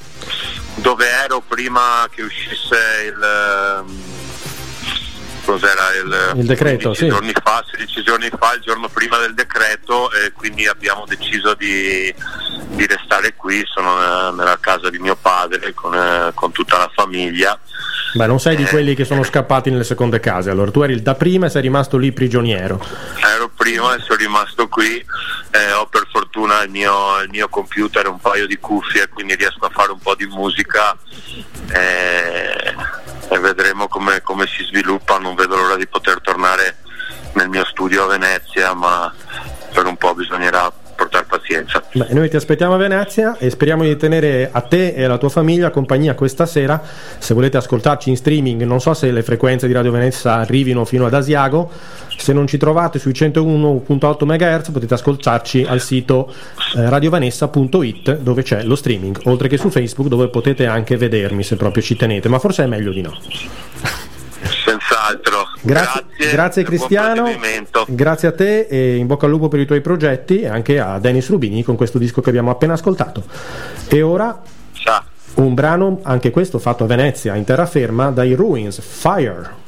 [0.75, 2.75] dove ero prima che uscisse
[3.07, 3.23] il...
[3.23, 4.17] ehm,
[5.45, 7.07] Cos'era il, Il decreto, 15 sì.
[7.09, 12.13] giorni fa, 16 giorni fa, il giorno prima del decreto, e quindi abbiamo deciso di,
[12.67, 13.63] di restare qui.
[13.65, 17.59] Sono eh, nella casa di mio padre con, eh, con tutta la famiglia.
[18.13, 21.01] Beh, non sei di quelli che sono scappati nelle seconde case, allora tu eri il
[21.01, 22.83] da prima e sei rimasto lì prigioniero.
[23.35, 24.97] Ero prima e sono rimasto qui,
[25.51, 29.35] eh, ho per fortuna il mio, il mio computer e un paio di cuffie, quindi
[29.35, 30.97] riesco a fare un po' di musica
[31.71, 32.75] eh,
[33.29, 35.19] e vedremo come, come si sviluppa.
[35.19, 36.77] Non vedo l'ora di poter tornare
[37.33, 39.13] nel mio studio a Venezia, ma
[39.71, 41.83] per un po' bisognerà portare pazienza.
[41.93, 45.29] Beh, noi ti aspettiamo a Venezia e speriamo di tenere a te e alla tua
[45.29, 46.81] famiglia compagnia questa sera.
[47.17, 51.05] Se volete ascoltarci in streaming, non so se le frequenze di Radio Venezia arrivino fino
[51.05, 51.71] ad Asiago.
[52.17, 56.31] Se non ci trovate sui 101.8 MHz potete ascoltarci al sito
[56.75, 61.55] eh, radiovanessa.it dove c'è lo streaming, oltre che su Facebook dove potete anche vedermi se
[61.55, 63.17] proprio ci tenete, ma forse è meglio di no.
[64.89, 65.47] Senz'altro.
[65.61, 67.29] Grazie, grazie e buon Cristiano,
[67.87, 70.97] grazie a te e in bocca al lupo per i tuoi progetti e anche a
[70.97, 73.23] Dennis Rubini con questo disco che abbiamo appena ascoltato.
[73.87, 74.41] E ora
[74.73, 75.03] Ciao.
[75.35, 79.67] un brano, anche questo fatto a Venezia, in terraferma, dai Ruins, Fire.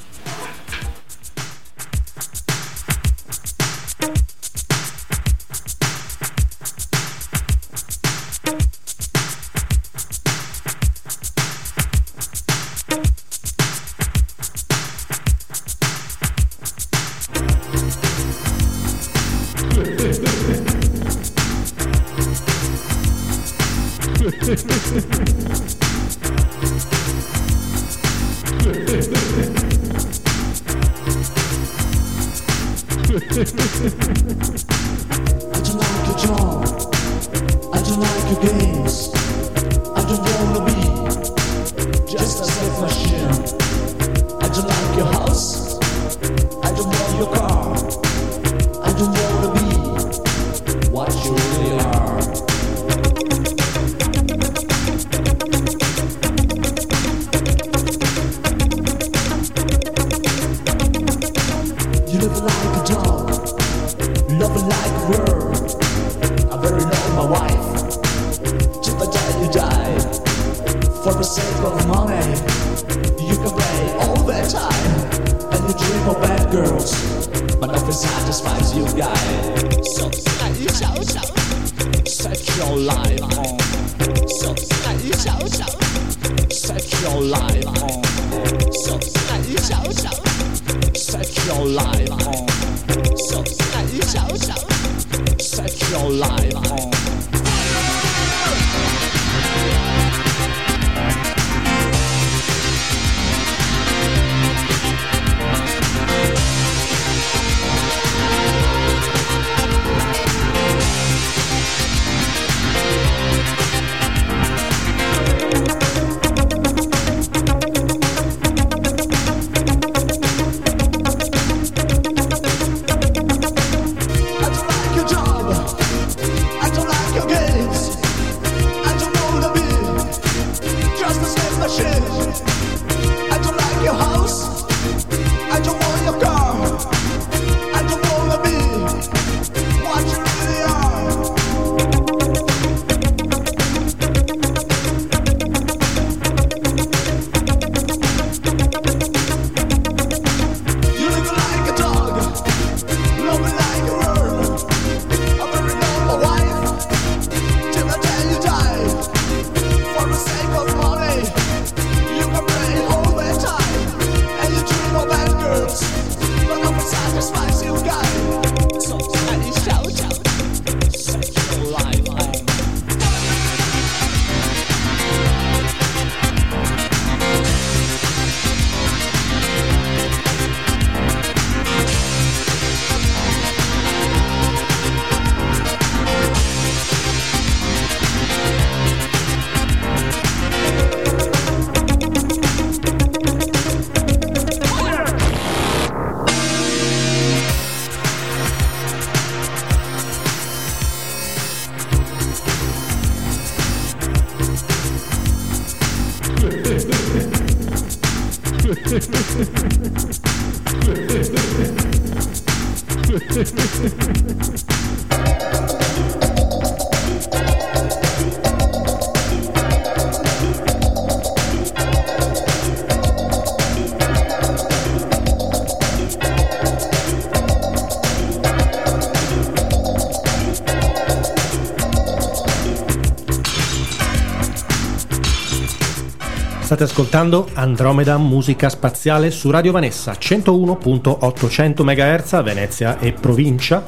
[236.82, 243.84] State ascoltando Andromeda Musica Spaziale su Radio Vanessa 101.800 MHz Venezia e provincia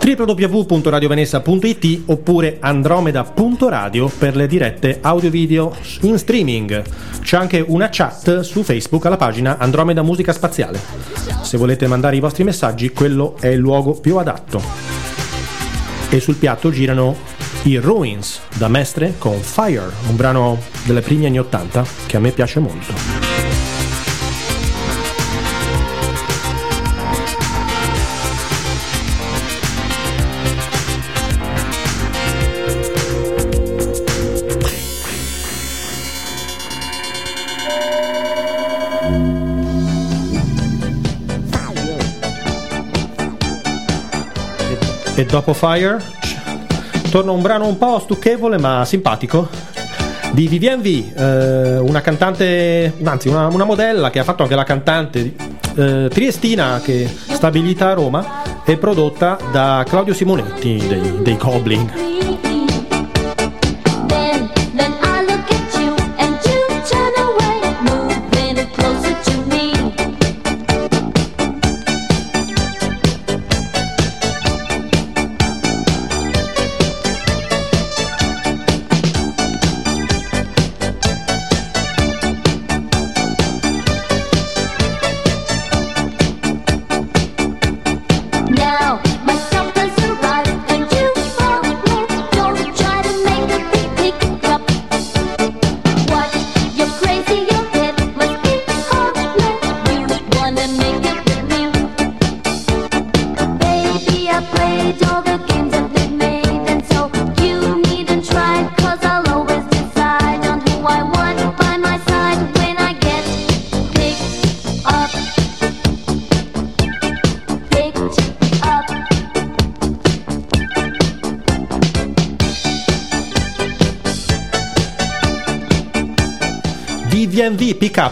[0.00, 6.82] www.radiovanessa.it oppure andromeda.radio per le dirette audio-video in streaming.
[7.20, 10.80] C'è anche una chat su Facebook alla pagina Andromeda Musica Spaziale.
[11.42, 14.62] Se volete mandare i vostri messaggi, quello è il luogo più adatto.
[16.10, 17.33] E sul piatto girano
[17.64, 22.30] i Ruins da Mestre con Fire, un brano delle primi anni 80 che a me
[22.30, 22.92] piace molto.
[45.16, 46.13] E dopo Fire
[47.14, 49.48] torna un brano un po' stucchevole ma simpatico
[50.32, 54.64] di Vivienne V, eh, una cantante, anzi una, una, modella che ha fatto anche la
[54.64, 55.32] cantante
[55.76, 62.03] eh, triestina che stabilita a Roma e prodotta da Claudio Simonetti dei, dei Goblin.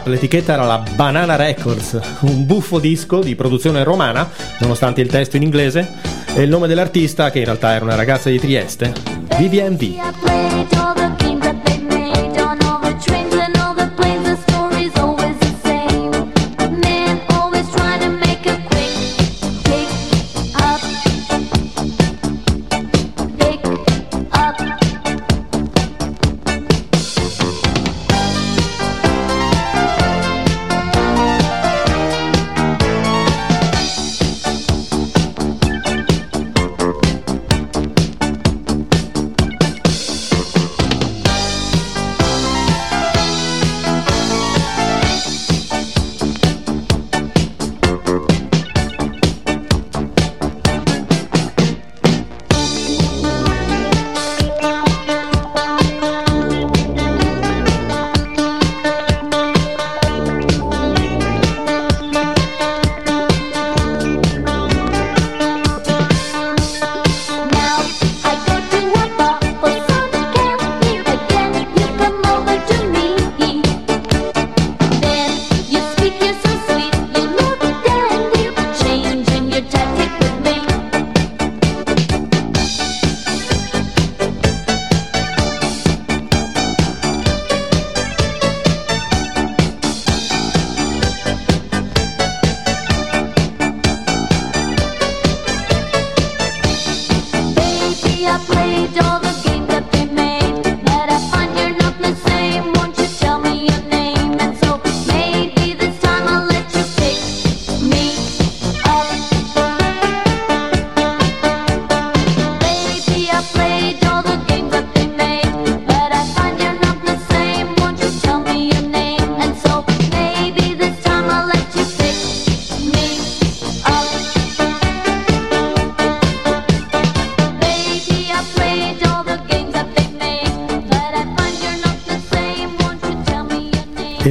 [0.05, 4.29] L'etichetta era la Banana Records, un buffo disco di produzione romana,
[4.61, 5.93] nonostante il testo in inglese,
[6.35, 8.93] e il nome dell'artista, che in realtà era una ragazza di Trieste,
[9.39, 10.82] Vivian V.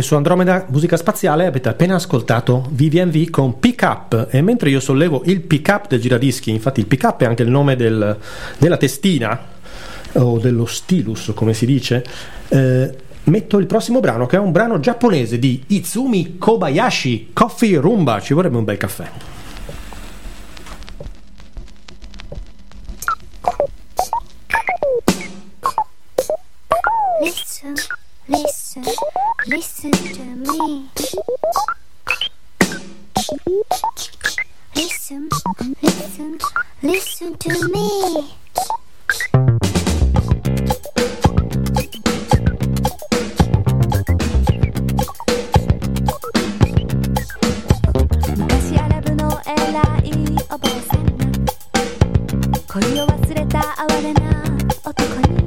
[0.01, 4.27] Su Andromeda Musica Spaziale avete appena ascoltato Vivian V con Pick Up.
[4.29, 7.43] E mentre io sollevo il pick up del giradischi, infatti il pick up è anche
[7.43, 8.17] il nome del-
[8.57, 9.39] della testina
[10.13, 12.03] o dello stylus come si dice,
[12.49, 12.95] eh,
[13.25, 18.33] metto il prossimo brano che è un brano giapponese di Izumi Kobayashi, Coffee Rumba, ci
[18.33, 19.09] vorrebbe un bel caffè.
[27.21, 27.75] Listen,
[28.25, 28.83] listen, listen,
[29.47, 30.89] listen to me.
[34.75, 35.29] Listen,
[35.81, 36.39] listen,
[36.81, 38.37] listen to me.
[52.71, 54.21] 恋を忘れた哀れな
[54.85, 55.40] 男に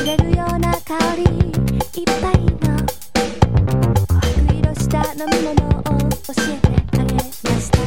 [0.00, 7.78] しびれるような香りいっぱいの琥珀色した飲み物を教えてあげました。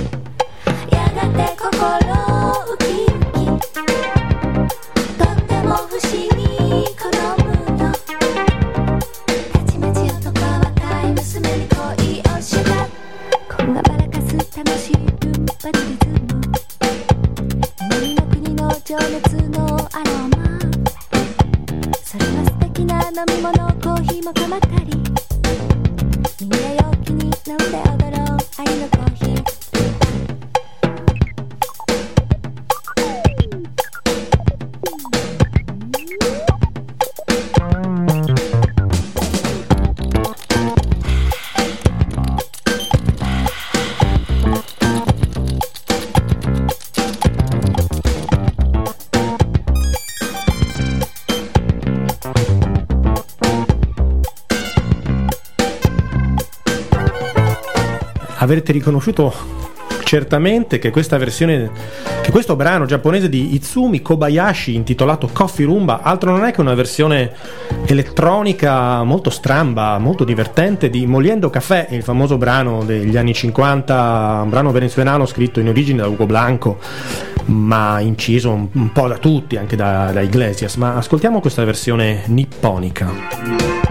[0.95, 2.02] やがて心
[58.53, 59.33] Avrete riconosciuto
[60.03, 61.71] certamente che questa versione,
[62.21, 66.75] che questo brano giapponese di Izumi Kobayashi intitolato Coffee Rumba, altro non è che una
[66.75, 67.31] versione
[67.87, 74.49] elettronica molto stramba, molto divertente di Moliendo Café, il famoso brano degli anni 50, un
[74.51, 76.77] brano venezuelano scritto in origine da Ugo Blanco,
[77.45, 80.75] ma inciso un, un po' da tutti, anche da, da Iglesias.
[80.75, 83.82] Ma ascoltiamo questa versione nipponica.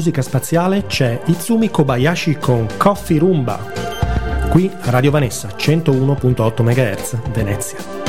[0.00, 3.58] Musica Spaziale c'è Izumi Kobayashi con Coffee Rumba.
[4.48, 7.99] Qui a Radio Vanessa 101.8 MHz, Venezia.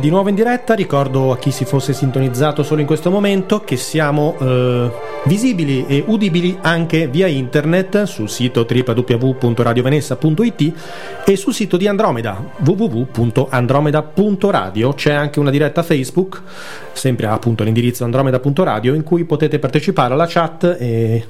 [0.00, 3.76] Di nuovo in diretta, ricordo a chi si fosse sintonizzato solo in questo momento che
[3.76, 4.90] siamo eh,
[5.24, 10.72] visibili e udibili anche via internet sul sito www.radiovenessa.it
[11.24, 14.92] e sul sito di Andromeda www.andromeda.radio.
[14.92, 16.42] C'è anche una diretta Facebook,
[16.92, 21.24] sempre appunto l'indirizzo andromeda.radio, in cui potete partecipare alla chat e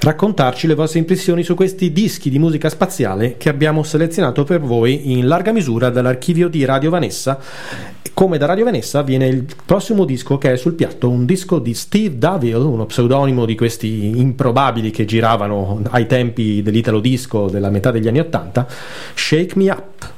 [0.00, 5.12] raccontarci le vostre impressioni su questi dischi di musica spaziale che abbiamo selezionato per voi
[5.12, 7.38] in larga misura dall'archivio di Radio Vanessa.
[8.18, 11.72] Come da Radio Vanessa viene il prossimo disco che è sul piatto, un disco di
[11.72, 17.92] Steve Davil, uno pseudonimo di questi improbabili che giravano ai tempi dell'italo disco della metà
[17.92, 18.66] degli anni Ottanta,
[19.14, 20.12] Shake Me Up.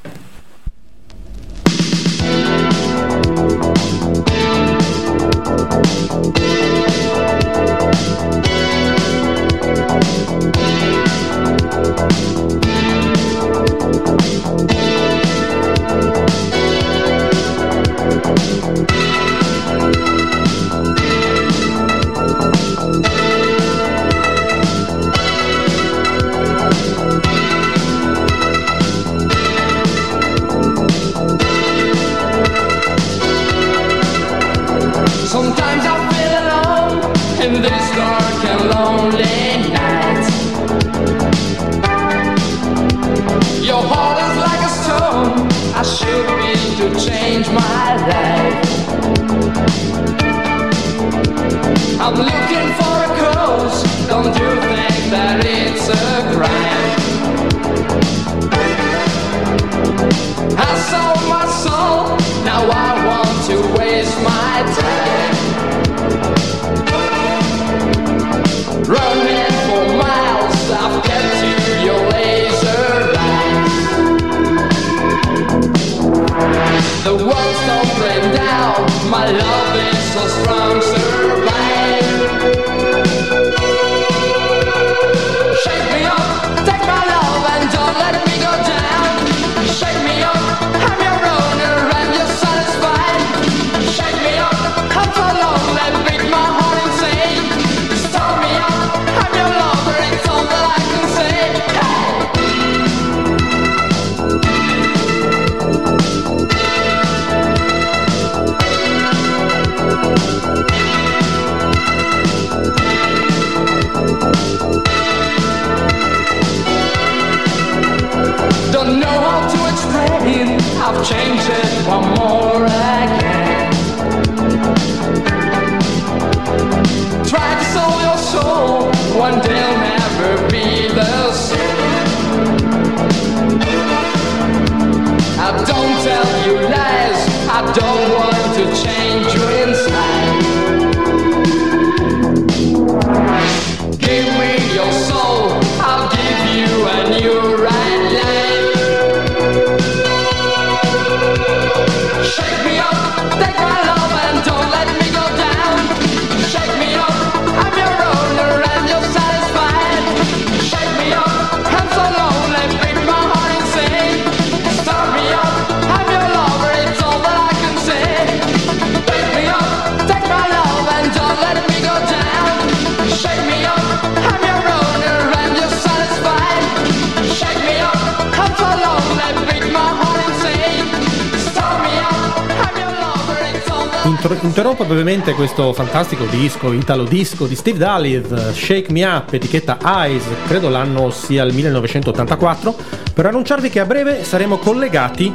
[184.43, 190.25] Interrompo brevemente questo fantastico disco, italo disco di Steve Dalit, Shake Me Up, etichetta Eyes,
[190.47, 192.75] credo l'anno sia il 1984,
[193.13, 195.33] per annunciarvi che a breve saremo collegati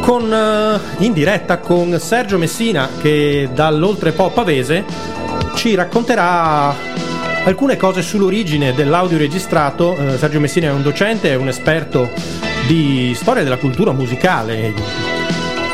[0.00, 4.84] con, eh, in diretta con Sergio Messina che dall'oltrepo pavese
[5.54, 6.74] ci racconterà
[7.44, 9.96] alcune cose sull'origine dell'audio registrato.
[9.96, 12.10] Eh, Sergio Messina è un docente, è un esperto
[12.66, 14.72] di storia della cultura musicale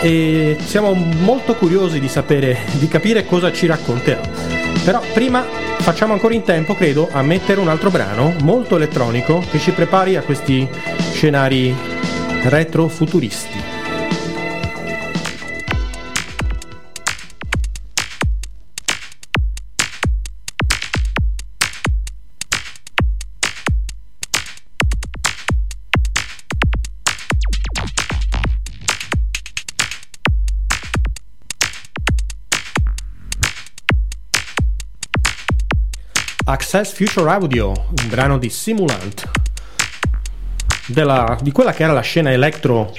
[0.01, 4.21] e siamo molto curiosi di sapere, di capire cosa ci racconterà.
[4.85, 5.45] Però prima
[5.79, 10.17] facciamo ancora in tempo, credo, a mettere un altro brano molto elettronico che ci prepari
[10.17, 10.69] a questi
[11.13, 11.75] scenari
[12.45, 13.58] retrofuturisti.
[36.71, 39.27] Access Future Audio, un brano di Simulant,
[40.85, 42.93] della- di quella che era la scena electro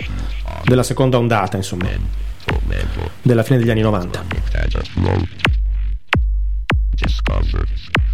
[0.64, 1.88] della seconda ondata, insomma.
[3.22, 4.26] della fine degli anni 90.
[6.96, 7.64] discover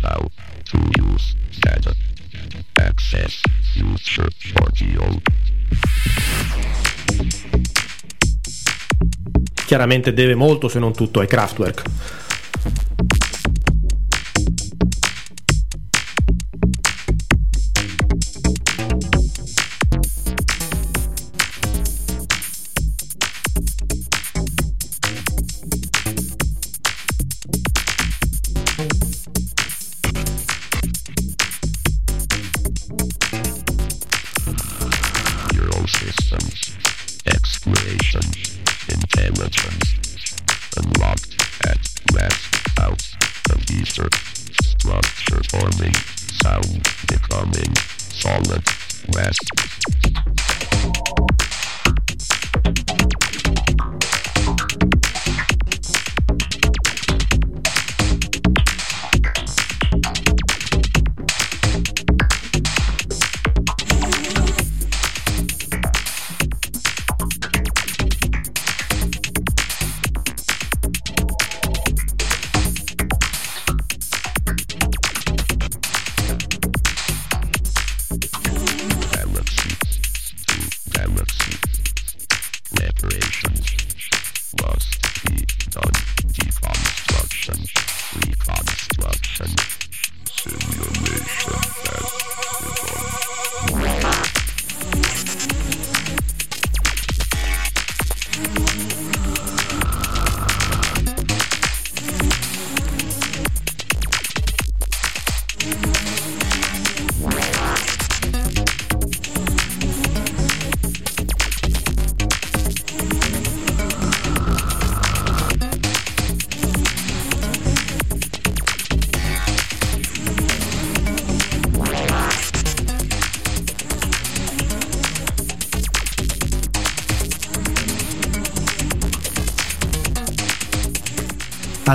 [0.01, 0.29] how
[0.63, 1.89] to use data.
[2.73, 3.39] Access
[3.71, 5.21] future audio.
[9.65, 11.83] Chiaramente deve molto, se non tutto, ai Kraftwerk.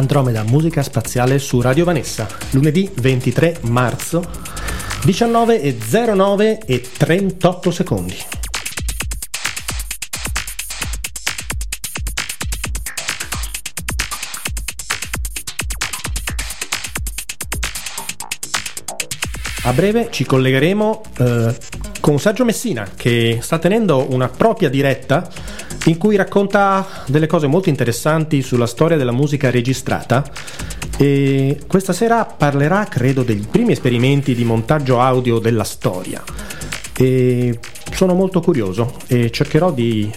[0.00, 4.24] Andromeda Musica Spaziale su Radio Vanessa, lunedì 23 marzo,
[5.04, 8.16] 19 e 09 e 38 secondi.
[19.64, 21.56] A breve ci collegheremo eh,
[22.00, 25.30] con Sergio Messina che sta tenendo una propria diretta
[25.86, 30.24] in cui racconta delle cose molto interessanti sulla storia della musica registrata
[30.98, 36.22] e questa sera parlerà, credo, dei primi esperimenti di montaggio audio della storia.
[36.94, 37.58] E
[37.92, 40.12] sono molto curioso e cercherò di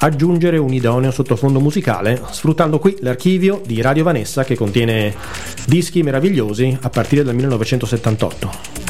[0.00, 5.14] aggiungere un idoneo sottofondo musicale sfruttando qui l'archivio di Radio Vanessa che contiene
[5.66, 8.81] dischi meravigliosi a partire dal 1978.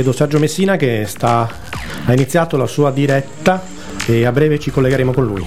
[0.00, 1.46] Vedo Sergio Messina che sta,
[2.06, 3.62] ha iniziato la sua diretta
[4.06, 5.46] e a breve ci collegheremo con lui.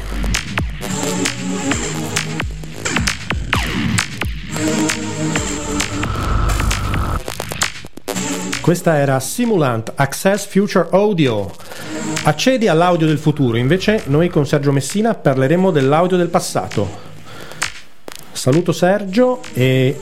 [8.61, 11.51] Questa era Simulant Access Future Audio.
[12.25, 17.11] Accedi all'audio del futuro, invece noi con Sergio Messina parleremo dell'audio del passato.
[18.31, 19.99] Saluto Sergio e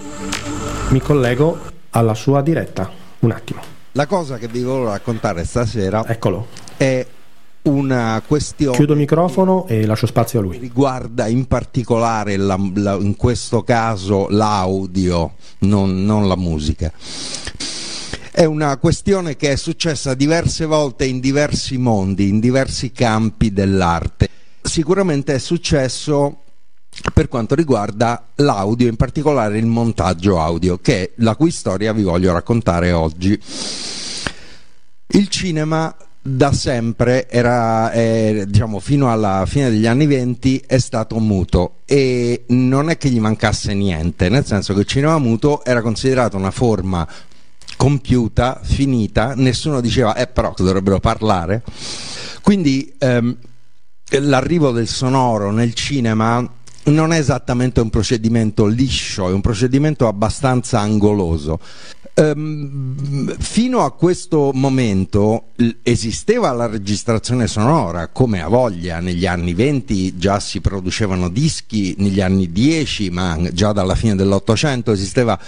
[0.89, 1.57] mi collego
[1.91, 2.89] alla sua diretta.
[3.19, 3.70] Un attimo.
[3.93, 6.47] La cosa che vi volevo raccontare stasera Eccolo.
[6.77, 7.05] è
[7.63, 10.57] una questione Chiudo il microfono e lascio spazio a lui.
[10.57, 16.91] riguarda in particolare la- la- in questo caso l'audio, non, non la musica.
[18.31, 24.29] È una questione che è successa diverse volte in diversi mondi, in diversi campi dell'arte.
[24.61, 26.40] Sicuramente è successo
[27.13, 32.03] per quanto riguarda l'audio, in particolare il montaggio audio, che è la cui storia vi
[32.03, 33.39] voglio raccontare oggi.
[35.07, 41.17] Il cinema da sempre era, eh, diciamo, fino alla fine degli anni venti è stato
[41.19, 45.81] muto e non è che gli mancasse niente, nel senso che il cinema muto era
[45.81, 47.07] considerato una forma
[47.75, 51.63] compiuta, finita, nessuno diceva eh però dovrebbero parlare.
[52.43, 53.35] Quindi ehm,
[54.19, 56.47] l'arrivo del sonoro nel cinema
[56.85, 61.59] non è esattamente un procedimento liscio, è un procedimento abbastanza angoloso.
[62.13, 65.45] Ehm, fino a questo momento
[65.81, 72.19] esisteva la registrazione sonora, come a voglia, negli anni 20 già si producevano dischi, negli
[72.19, 75.39] anni 10, ma già dalla fine dell'Ottocento esisteva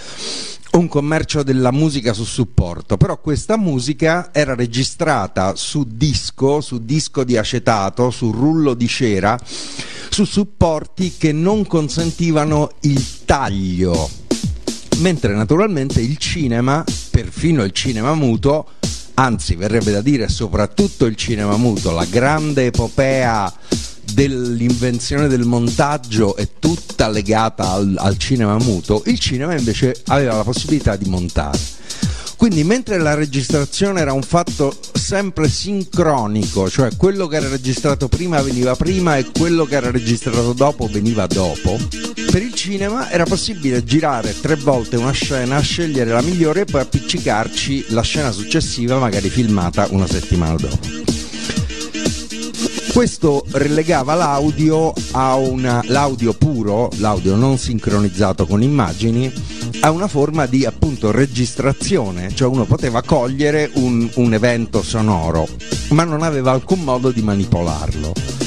[0.72, 7.22] un commercio della musica su supporto, però questa musica era registrata su disco, su disco
[7.22, 9.38] di acetato, su rullo di cera,
[10.08, 14.08] su supporti che non consentivano il taglio,
[14.98, 18.66] mentre naturalmente il cinema, perfino il cinema muto,
[19.14, 23.52] anzi verrebbe da dire soprattutto il cinema muto, la grande epopea
[24.12, 30.44] dell'invenzione del montaggio è tutta legata al, al cinema muto, il cinema invece aveva la
[30.44, 31.58] possibilità di montare.
[32.36, 38.42] Quindi mentre la registrazione era un fatto sempre sincronico, cioè quello che era registrato prima
[38.42, 41.78] veniva prima e quello che era registrato dopo veniva dopo,
[42.34, 46.80] per il cinema era possibile girare tre volte una scena, scegliere la migliore e poi
[46.80, 50.80] appiccicarci la scena successiva, magari filmata una settimana dopo.
[52.92, 59.32] Questo relegava l'audio a una, l'audio puro, l'audio non sincronizzato con immagini,
[59.82, 65.46] a una forma di appunto registrazione, cioè uno poteva cogliere un, un evento sonoro,
[65.90, 68.43] ma non aveva alcun modo di manipolarlo.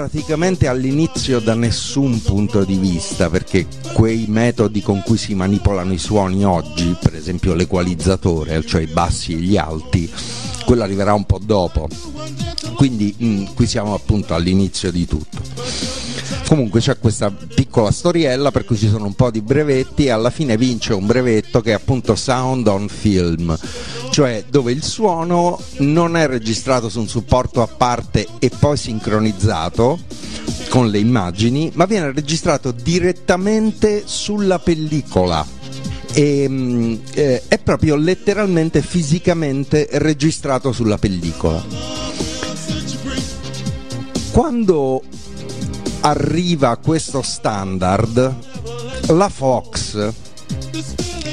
[0.00, 5.98] Praticamente all'inizio da nessun punto di vista, perché quei metodi con cui si manipolano i
[5.98, 10.10] suoni oggi, per esempio l'equalizzatore, cioè i bassi e gli alti,
[10.64, 11.86] quello arriverà un po' dopo.
[12.76, 15.99] Quindi mh, qui siamo appunto all'inizio di tutto.
[16.50, 20.30] Comunque c'è questa piccola storiella per cui ci sono un po' di brevetti e alla
[20.30, 23.56] fine vince un brevetto che è appunto Sound on Film,
[24.10, 30.00] cioè dove il suono non è registrato su un supporto a parte e poi sincronizzato
[30.70, 35.46] con le immagini, ma viene registrato direttamente sulla pellicola.
[36.12, 41.64] E, mm, eh, è proprio letteralmente fisicamente registrato sulla pellicola.
[44.32, 45.02] Quando
[46.00, 48.34] arriva questo standard,
[49.08, 50.12] la Fox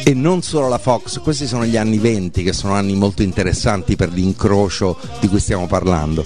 [0.03, 3.95] e non solo la Fox, questi sono gli anni 20 che sono anni molto interessanti
[3.95, 6.25] per l'incrocio di cui stiamo parlando.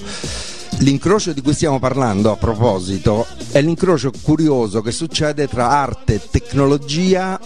[0.80, 7.40] L'incrocio di cui stiamo parlando, a proposito, è l'incrocio curioso che succede tra arte tecnologia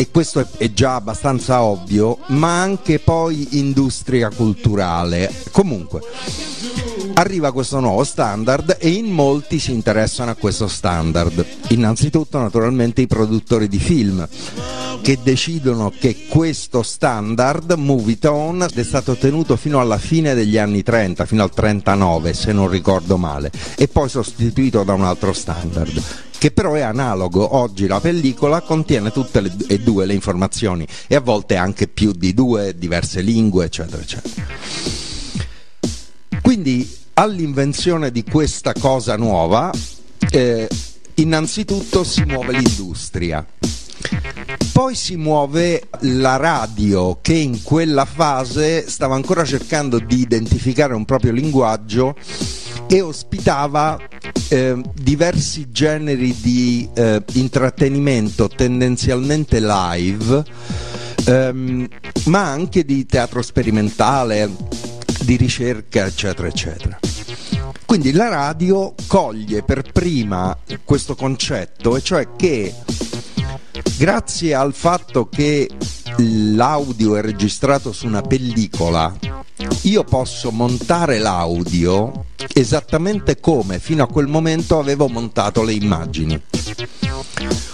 [0.00, 5.30] e questo è, è già abbastanza ovvio, ma anche poi industria culturale.
[5.50, 6.00] Comunque,
[7.12, 11.44] arriva questo nuovo standard e in molti si interessano a questo standard.
[11.68, 14.26] Innanzitutto naturalmente i produttori di film
[15.02, 20.82] che decidono che questo standard, Movie Tone, è stato tenuto fino alla fine degli anni
[20.82, 26.02] 30, fino al 39 se non ricordo male, e poi sostituito da un altro standard
[26.40, 27.56] che però è analogo.
[27.56, 32.12] Oggi la pellicola contiene tutte le, e due le informazioni e a volte anche più
[32.12, 34.46] di due, diverse lingue, eccetera, eccetera.
[36.40, 39.70] Quindi all'invenzione di questa cosa nuova,
[40.30, 40.66] eh,
[41.16, 43.46] innanzitutto si muove l'industria.
[44.72, 51.04] Poi si muove la radio che in quella fase stava ancora cercando di identificare un
[51.04, 52.16] proprio linguaggio
[52.86, 53.98] e ospitava
[54.48, 60.44] eh, diversi generi di eh, intrattenimento tendenzialmente live,
[61.26, 61.88] ehm,
[62.24, 64.50] ma anche di teatro sperimentale,
[65.22, 66.98] di ricerca, eccetera, eccetera.
[67.86, 72.74] Quindi la radio coglie per prima questo concetto, e cioè che
[73.96, 75.68] grazie al fatto che
[76.18, 79.14] l'audio è registrato su una pellicola,
[79.82, 86.40] io posso montare l'audio esattamente come fino a quel momento avevo montato le immagini.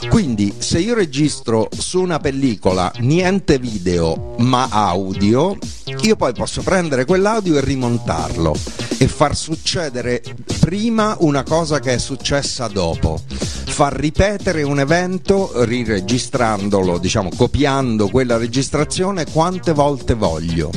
[0.09, 5.59] Quindi se io registro su una pellicola niente video ma audio,
[6.03, 10.23] io poi posso prendere quell'audio e rimontarlo e far succedere
[10.61, 18.37] prima una cosa che è successa dopo, far ripetere un evento riregistrandolo, diciamo copiando quella
[18.37, 20.71] registrazione quante volte voglio.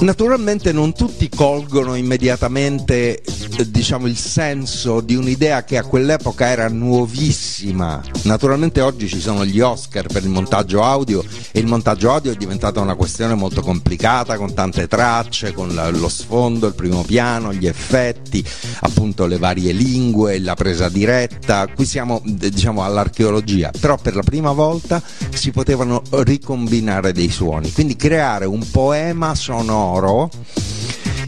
[0.00, 6.68] Naturalmente non tutti colgono immediatamente eh, diciamo, il senso di un'idea che a quell'epoca era
[6.68, 8.02] nuovissima.
[8.24, 12.34] Naturalmente oggi ci sono gli Oscar per il montaggio audio e il montaggio audio è
[12.34, 17.66] diventata una questione molto complicata con tante tracce, con lo sfondo, il primo piano, gli
[17.66, 18.44] effetti,
[18.80, 21.68] appunto le varie lingue, la presa diretta.
[21.68, 25.00] Qui siamo diciamo, all'archeologia, però per la prima volta
[25.32, 29.83] si potevano ricombinare dei suoni, quindi creare un poema sonoro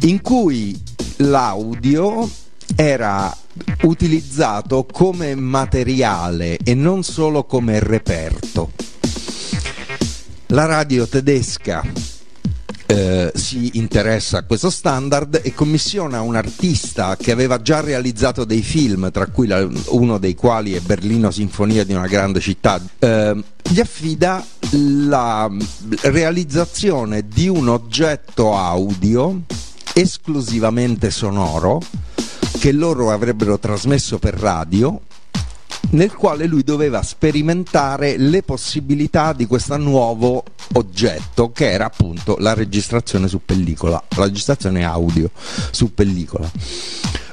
[0.03, 0.81] in cui
[1.17, 2.29] l'audio
[2.75, 3.35] era
[3.83, 8.73] utilizzato come materiale e non solo come reperto.
[10.49, 11.83] La radio tedesca
[12.87, 18.63] eh, si interessa a questo standard e commissiona un artista che aveva già realizzato dei
[18.63, 23.43] film, tra cui la- uno dei quali è Berlino Sinfonia di una grande città, eh,
[23.63, 25.51] gli affida la
[26.03, 29.43] realizzazione di un oggetto audio
[29.93, 31.81] esclusivamente sonoro
[32.59, 35.01] che loro avrebbero trasmesso per radio
[35.91, 40.45] nel quale lui doveva sperimentare le possibilità di questo nuovo
[40.75, 45.31] oggetto che era appunto la registrazione su pellicola, la registrazione audio
[45.71, 46.51] su pellicola.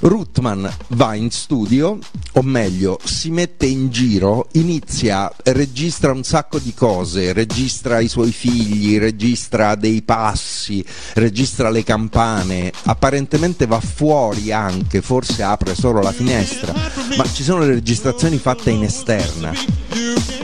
[0.04, 1.98] Ruttman va in studio,
[2.34, 8.34] o meglio, si mette in giro, inizia, registra un sacco di cose, registra i suoi
[8.34, 16.12] figli, registra dei passi, registra le campane, apparentemente va fuori anche, forse apre solo la
[16.12, 16.74] finestra,
[17.16, 19.54] ma ci sono le registrazioni fatte in esterna.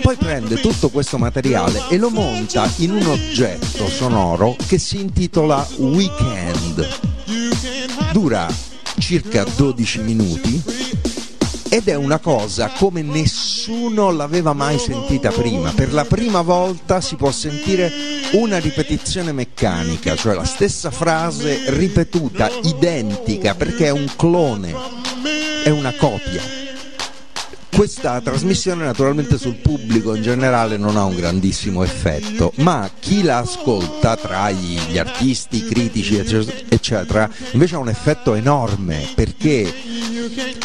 [0.02, 5.68] Poi prende tutto questo materiale e lo monta in un oggetto sonoro che si intitola
[5.80, 6.88] Weekend.
[8.14, 8.69] Dura
[9.00, 10.64] circa 12 minuti
[11.70, 15.72] ed è una cosa come nessuno l'aveva mai sentita prima.
[15.72, 17.92] Per la prima volta si può sentire
[18.32, 24.74] una ripetizione meccanica, cioè la stessa frase ripetuta, identica, perché è un clone,
[25.64, 26.69] è una copia.
[27.72, 33.38] Questa trasmissione naturalmente sul pubblico in generale non ha un grandissimo effetto, ma chi la
[33.38, 39.74] ascolta tra gli artisti, i critici ecce- eccetera, invece ha un effetto enorme perché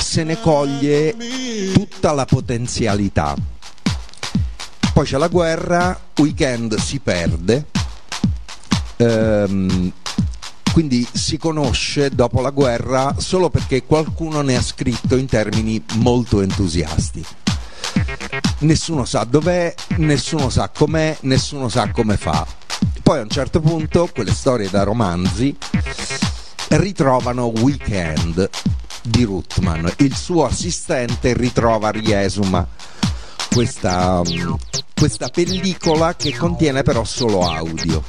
[0.00, 1.14] se ne coglie
[1.72, 3.34] tutta la potenzialità.
[4.92, 7.66] Poi c'è la guerra, Weekend si perde,
[8.96, 9.92] ehm,
[10.74, 16.40] quindi si conosce dopo la guerra solo perché qualcuno ne ha scritto in termini molto
[16.40, 17.24] entusiasti.
[18.58, 22.44] Nessuno sa dov'è, nessuno sa com'è, nessuno sa come fa.
[23.04, 25.56] Poi a un certo punto quelle storie da romanzi
[26.70, 28.50] ritrovano Weekend
[29.00, 29.92] di Ruttman.
[29.98, 32.66] Il suo assistente ritrova Riesuma,
[33.48, 34.22] questa,
[34.92, 38.02] questa pellicola che contiene però solo audio.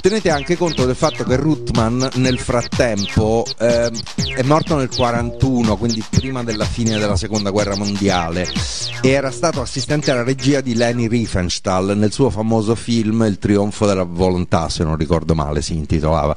[0.00, 4.00] Tenete anche conto del fatto che Ruttman nel frattempo ehm,
[4.36, 8.46] è morto nel 41, quindi prima della fine della seconda guerra mondiale,
[9.02, 13.86] e era stato assistente alla regia di Leni Riefenstahl nel suo famoso film Il trionfo
[13.86, 16.36] della volontà, se non ricordo male si intitolava.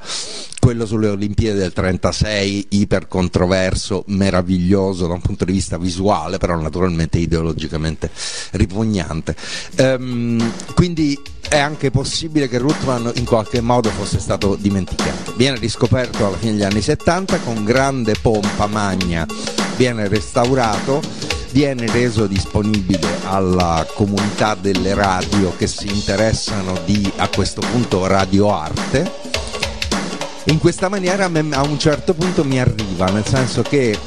[0.62, 6.56] Quello sulle Olimpiadi del 36, iper controverso, meraviglioso da un punto di vista visuale, però
[6.56, 8.12] naturalmente ideologicamente
[8.52, 9.36] ripugnante.
[9.78, 11.20] Ehm, quindi
[11.50, 15.34] è anche possibile che Ruttman in qualche modo fosse stato dimenticato.
[15.36, 19.26] Viene riscoperto alla fine degli anni 70 con grande pompa magna,
[19.76, 21.02] viene restaurato,
[21.52, 29.31] viene reso disponibile alla comunità delle radio che si interessano di a questo punto radioarte.
[30.46, 33.98] In questa maniera a un certo punto mi arriva, nel senso che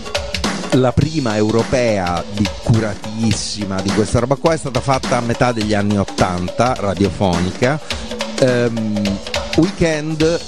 [0.72, 5.74] la prima europea di curatissima di questa roba qua è stata fatta a metà degli
[5.74, 7.80] anni 80, radiofonica.
[8.40, 9.18] Ehm,
[9.56, 10.40] weekend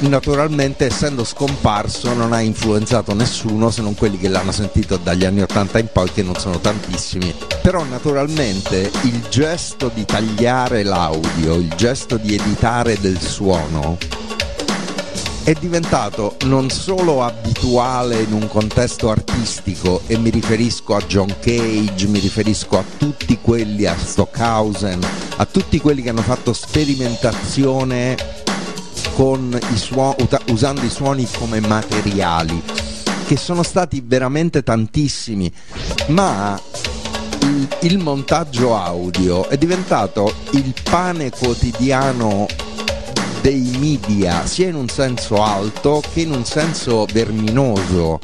[0.00, 5.42] naturalmente essendo scomparso non ha influenzato nessuno se non quelli che l'hanno sentito dagli anni
[5.42, 7.32] 80 in poi che non sono tantissimi
[7.62, 13.96] però naturalmente il gesto di tagliare l'audio il gesto di editare del suono
[15.44, 22.06] è diventato non solo abituale in un contesto artistico e mi riferisco a John Cage,
[22.06, 25.00] mi riferisco a tutti quelli, a Stockhausen,
[25.36, 28.16] a tutti quelli che hanno fatto sperimentazione
[29.14, 32.62] i suo- uta- usando i suoni come materiali,
[33.26, 35.52] che sono stati veramente tantissimi,
[36.08, 36.60] ma
[37.80, 42.46] il montaggio audio è diventato il pane quotidiano
[43.42, 48.20] dei media sia in un senso alto che in un senso verminoso.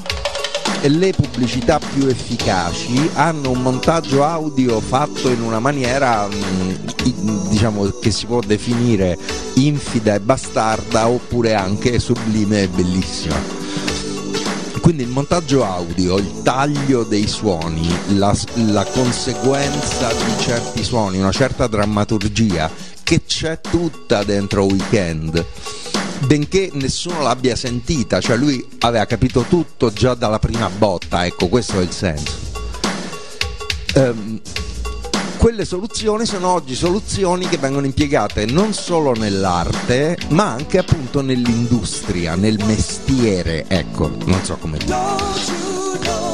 [0.82, 8.12] Le pubblicità più efficaci hanno un montaggio audio fatto in una maniera mm, diciamo che
[8.12, 9.18] si può definire
[9.54, 13.66] infida e bastarda oppure anche sublime e bellissima.
[14.80, 18.34] Quindi il montaggio audio, il taglio dei suoni, la,
[18.68, 22.70] la conseguenza di certi suoni, una certa drammaturgia
[23.08, 25.42] che c'è tutta dentro Weekend,
[26.26, 31.80] benché nessuno l'abbia sentita, cioè lui aveva capito tutto già dalla prima botta, ecco questo
[31.80, 32.32] è il senso.
[33.94, 34.40] Ehm,
[35.38, 42.34] quelle soluzioni sono oggi soluzioni che vengono impiegate non solo nell'arte, ma anche appunto nell'industria,
[42.34, 45.57] nel mestiere, ecco, non so come dire.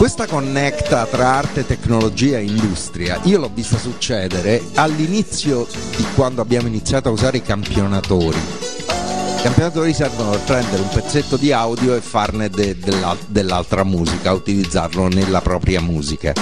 [0.04, 5.66] Questa connecta tra arte, tecnologia e industria, io l'ho vista succedere all'inizio
[5.96, 8.36] di quando abbiamo iniziato a usare i campionatori.
[8.36, 14.34] I campionatori servono per prendere un pezzetto di audio e farne de- della- dell'altra musica,
[14.34, 16.34] utilizzarlo nella propria musica.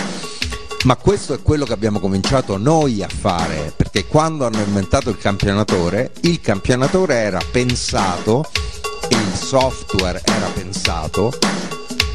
[0.82, 5.18] Ma questo è quello che abbiamo cominciato noi a fare, perché quando hanno inventato il
[5.18, 8.44] campionatore, il campionatore era pensato
[9.08, 11.32] il software era pensato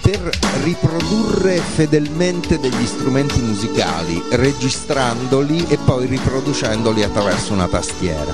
[0.10, 0.30] per
[0.64, 8.32] riprodurre fedelmente degli strumenti musicali, registrandoli e poi riproducendoli attraverso una tastiera.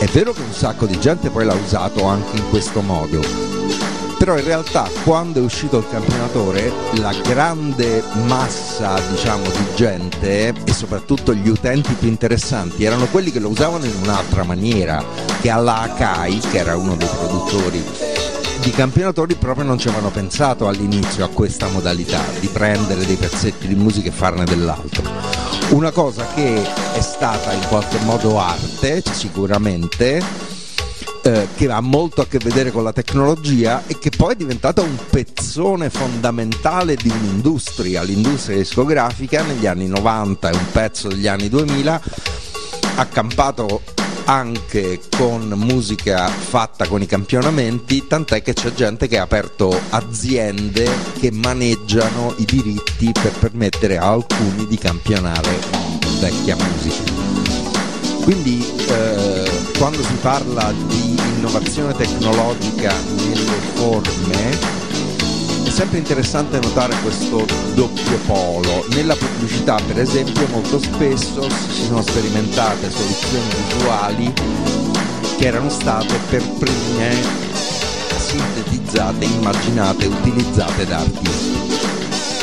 [0.00, 3.20] È vero che un sacco di gente poi l'ha usato anche in questo modo,
[4.18, 10.72] però in realtà quando è uscito il campionatore la grande massa diciamo di gente e
[10.72, 15.00] soprattutto gli utenti più interessanti erano quelli che lo usavano in un'altra maniera
[15.40, 18.31] che alla Akai che era uno dei produttori
[18.62, 23.66] di campionatori proprio non ci avevano pensato all'inizio a questa modalità di prendere dei pezzetti
[23.66, 25.02] di musica e farne dell'altro.
[25.70, 26.62] Una cosa che
[26.94, 30.22] è stata in qualche modo arte, sicuramente,
[31.22, 34.80] eh, che ha molto a che vedere con la tecnologia e che poi è diventata
[34.80, 41.48] un pezzone fondamentale di un'industria, l'industria discografica negli anni 90 e un pezzo degli anni
[41.48, 42.00] 2000
[42.94, 43.82] ha campato
[44.24, 50.88] anche con musica fatta con i campionamenti, tant'è che c'è gente che ha aperto aziende
[51.18, 55.58] che maneggiano i diritti per permettere a alcuni di campionare
[56.20, 57.10] vecchia musica.
[58.22, 64.71] Quindi eh, quando si parla di innovazione tecnologica nelle forme
[65.64, 67.44] è sempre interessante notare questo
[67.74, 68.84] doppio polo.
[68.90, 74.32] Nella pubblicità, per esempio, molto spesso si sono sperimentate soluzioni visuali
[75.38, 77.14] che erano state per prime
[78.16, 81.51] sintetizzate, immaginate, utilizzate da artisti.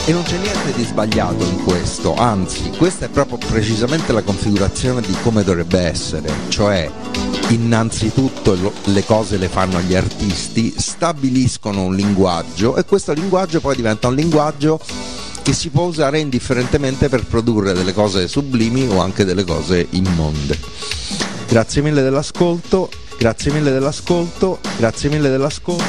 [0.05, 5.01] E non c'è niente di sbagliato in questo, anzi, questa è proprio precisamente la configurazione
[5.01, 6.89] di come dovrebbe essere, cioè
[7.49, 14.07] innanzitutto le cose le fanno gli artisti, stabiliscono un linguaggio e questo linguaggio poi diventa
[14.07, 14.79] un linguaggio
[15.41, 20.57] che si può usare indifferentemente per produrre delle cose sublimi o anche delle cose immonde.
[21.47, 25.83] Grazie mille dell'ascolto, grazie mille dell'ascolto, grazie mille dell'ascolto.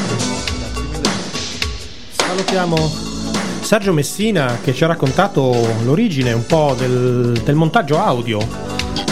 [2.16, 3.09] Salutiamo
[3.60, 5.54] Sergio Messina che ci ha raccontato
[5.84, 8.40] l'origine un po' del, del montaggio audio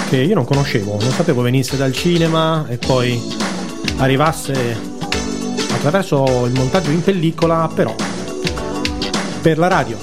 [0.09, 3.21] che io non conoscevo, non sapevo venisse dal cinema e poi
[3.99, 4.77] arrivasse
[5.73, 7.95] attraverso il montaggio in pellicola, però
[9.43, 9.97] per la radio.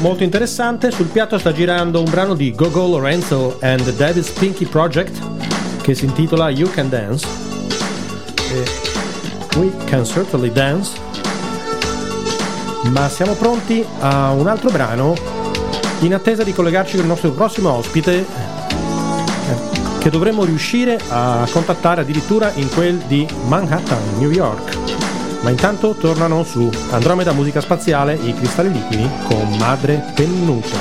[0.00, 4.66] Molto interessante, sul piatto sta girando un brano di Gogo Lorenzo and the David Spinky
[4.66, 7.26] Project che si intitola You Can Dance.
[9.56, 11.11] We can certainly dance.
[12.90, 15.14] Ma siamo pronti a un altro brano
[16.00, 18.26] in attesa di collegarci con il nostro prossimo ospite
[19.98, 24.76] che dovremmo riuscire a contattare addirittura in quel di Manhattan, New York.
[25.42, 30.78] Ma intanto tornano su Andromeda Musica Spaziale i cristalli liquidi con Madre Pennuta.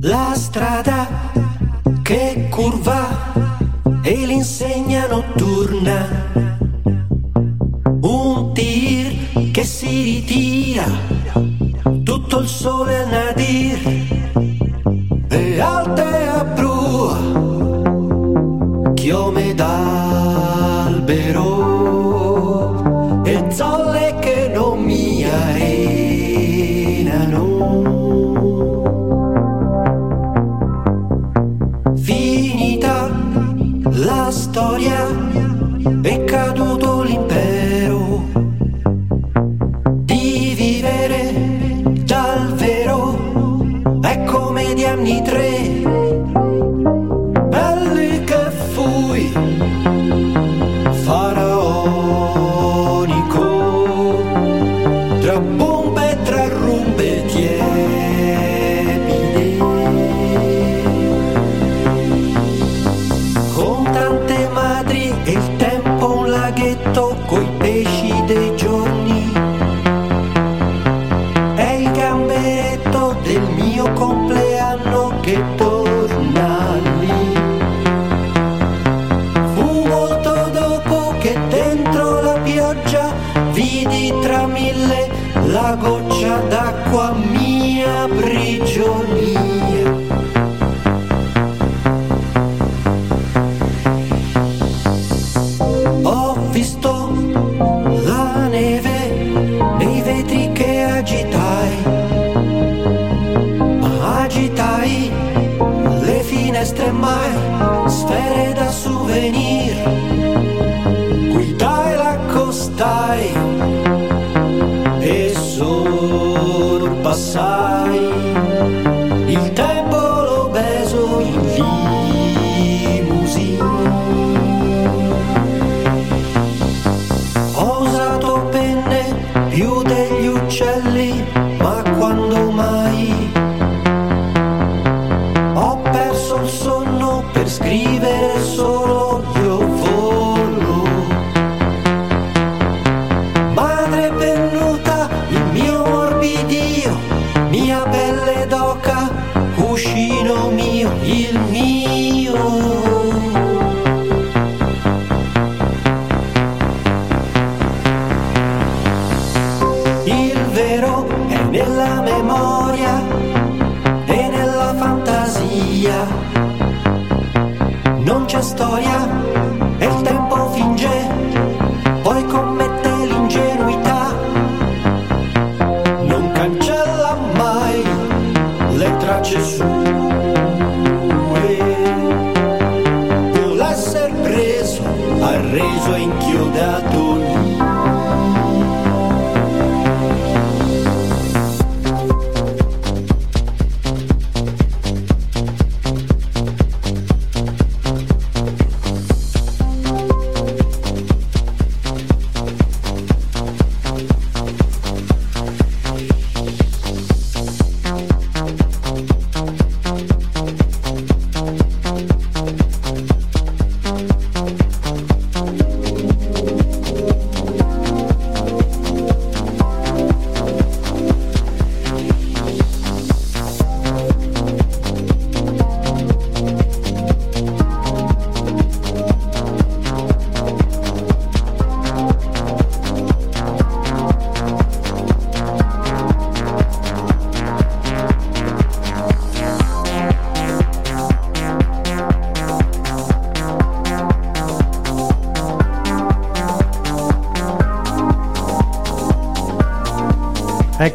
[0.00, 1.31] La strada
[2.12, 3.32] che curva
[4.02, 6.06] e l'insegna notturna.
[8.02, 10.84] Un tir che si ritira,
[12.02, 13.78] tutto il sole a nadir.
[15.28, 17.16] E alte a prua,
[18.92, 20.82] chiome d'albero
[23.24, 24.01] e zolle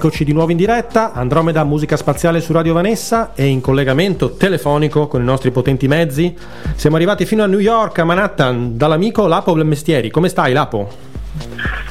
[0.07, 5.07] Eccoci di nuovo in diretta, Andromeda Musica Spaziale su Radio Vanessa e in collegamento telefonico
[5.07, 6.33] con i nostri potenti mezzi.
[6.75, 10.09] Siamo arrivati fino a New York, a Manhattan, dall'amico Lapo Mestieri.
[10.09, 10.89] Come stai Lapo?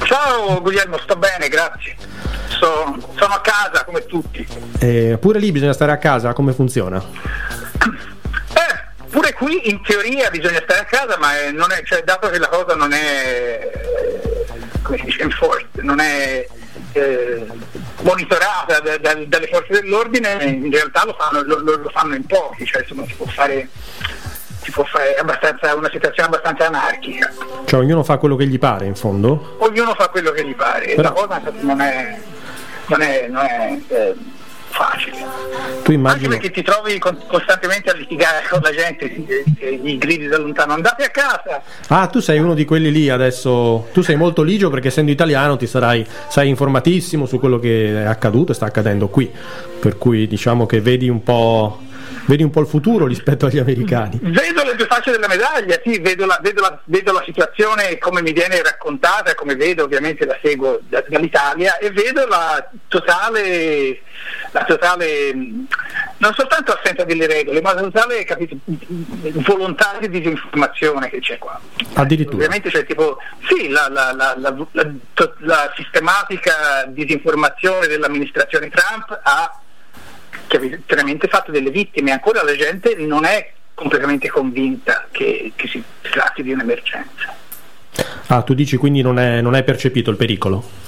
[0.03, 1.95] Ciao Guglielmo, sto bene, grazie.
[2.47, 4.47] So- sono a casa come tutti.
[4.79, 6.99] Eh, pure lì bisogna stare a casa, come funziona?
[7.83, 12.29] Eh, pure qui in teoria bisogna stare a casa, ma eh, non è, cioè, dato
[12.29, 13.69] che la cosa non è
[14.81, 16.47] come si dice, enforced, non è
[16.93, 17.45] eh,
[18.01, 22.65] monitorata da- da- dalle forze dell'ordine, in realtà lo fanno, lo- lo- fanno in pochi,
[22.65, 23.67] cioè insomma si può fare,
[24.61, 27.31] si può fare è abbastanza, una situazione abbastanza anarchica.
[27.65, 29.55] Cioè ognuno fa quello che gli pare in fondo?
[29.59, 32.19] ognuno fa quello che gli pare Però- la cosa non è,
[32.87, 34.15] non è, non è eh,
[34.77, 35.17] facile.
[35.17, 35.23] Tu
[35.77, 36.27] Anche immagini...
[36.27, 41.09] perché ti trovi costantemente a litigare con la gente, gli gridi da lontano, andate a
[41.09, 41.61] casa!
[41.87, 43.87] Ah, tu sei uno di quelli lì adesso.
[43.91, 48.05] Tu sei molto ligio perché essendo italiano ti sarai sei informatissimo su quello che è
[48.05, 49.31] accaduto e sta accadendo qui.
[49.79, 51.85] Per cui diciamo che vedi un po'.
[52.27, 54.19] Vedi un po' il futuro rispetto agli americani.
[54.21, 58.21] Vedo le due facce della medaglia, sì, vedo la, vedo la- vedo la situazione come
[58.21, 64.01] mi viene raccontata, come vedo, ovviamente la seguo da- dall'Italia e vedo la totale,
[64.51, 65.31] la totale
[66.17, 68.57] non soltanto assenza delle regole, ma la totale capito,
[69.45, 71.57] volontà di disinformazione che c'è qua.
[71.93, 72.35] Addirittura.
[72.35, 79.61] Ovviamente c'è tipo, sì, la, la sistematica disinformazione dell'amministrazione Trump ha
[80.47, 85.83] che chiaramente fatto delle vittime, ancora la gente non è completamente convinta che, che si
[86.01, 87.35] tratti di un'emergenza.
[88.27, 90.85] Ah, tu dici quindi non è, non è percepito il pericolo?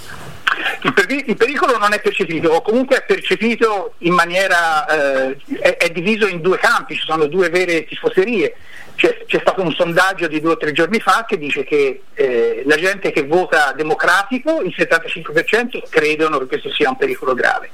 [0.82, 5.78] Il, peri- il pericolo non è percepito, o comunque è percepito in maniera, eh, è,
[5.78, 8.56] è diviso in due campi, ci sono due vere tifoserie.
[8.96, 12.64] C'è, c'è stato un sondaggio di due o tre giorni fa che dice che eh,
[12.66, 17.70] la gente che vota democratico, il 75%, credono che questo sia un pericolo grave.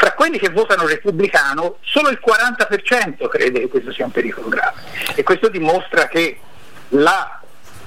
[0.00, 4.80] Fra quelli che votano repubblicano, solo il 40% crede che questo sia un pericolo grave.
[5.14, 6.38] E questo dimostra che
[6.88, 7.38] la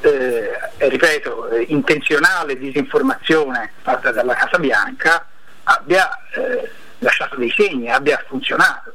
[0.02, 5.26] eh, ripeto, eh, intenzionale disinformazione fatta dalla Casa Bianca
[5.64, 6.70] abbia eh,
[7.00, 8.94] lasciato dei segni, abbia funzionato.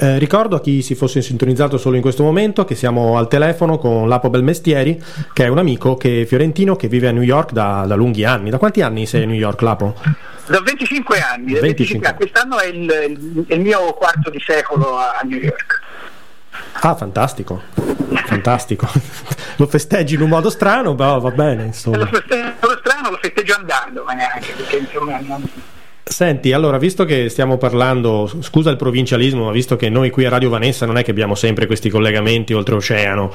[0.00, 3.78] Eh, ricordo a chi si fosse sintonizzato solo in questo momento che siamo al telefono
[3.78, 5.00] con Lapo Belmestieri,
[5.32, 8.50] che è un amico che, fiorentino che vive a New York da, da lunghi anni.
[8.50, 9.94] Da quanti anni sei a New York, Lapo?
[10.46, 12.16] Da 25 anni, da 25 anni.
[12.16, 15.80] quest'anno è il, il- mio quarto di secolo a New York.
[16.80, 17.62] Ah, fantastico,
[18.26, 18.86] fantastico.
[19.56, 22.06] Lo festeggi in un modo strano, però va bene, Lo insomma.
[22.06, 25.48] festeggio strano lo festeggio andando, ma neanche, perché insomma non-
[26.14, 30.28] Senti, allora, visto che stiamo parlando, scusa il provincialismo, ma visto che noi qui a
[30.28, 33.32] Radio Vanessa non è che abbiamo sempre questi collegamenti oltreoceano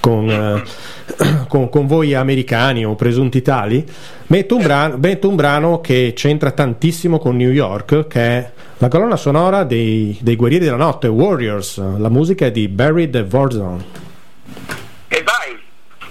[0.00, 0.62] con, eh,
[1.46, 3.84] con, con voi americani o presunti tali,
[4.28, 8.88] metto un, brano, metto un brano che c'entra tantissimo con New York, che è la
[8.88, 11.76] colonna sonora dei, dei Guerrieri della Notte, Warriors.
[11.98, 14.05] La musica è di Barry the Warzone.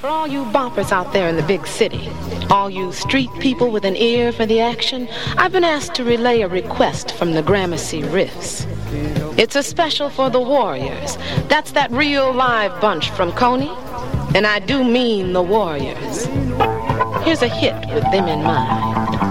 [0.06, 2.12] For all you boppers out there in the big city,
[2.52, 6.42] all you street people with an ear for the action, I've been asked to relay
[6.42, 8.68] a request from the Gramercy Riffs.
[9.40, 11.18] It's a special for the Warriors.
[11.48, 13.72] That's that real live bunch from Coney.
[14.36, 16.28] And I do mean the Warriors.
[17.26, 19.25] Here's a hit with them in mind.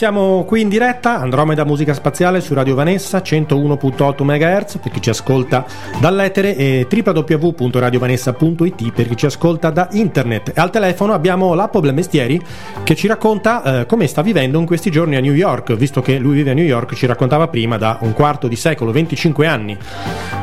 [0.00, 5.10] Siamo qui in diretta, Andromeda Musica Spaziale su Radio Vanessa 101.8 MHz per chi ci
[5.10, 5.66] ascolta
[6.00, 10.52] dall'etere e www.radiovanessa.it per chi ci ascolta da internet.
[10.54, 12.40] E al telefono abbiamo Lappo Belmestieri
[12.82, 16.16] che ci racconta eh, come sta vivendo in questi giorni a New York, visto che
[16.16, 19.76] lui vive a New York, ci raccontava prima da un quarto di secolo, 25 anni.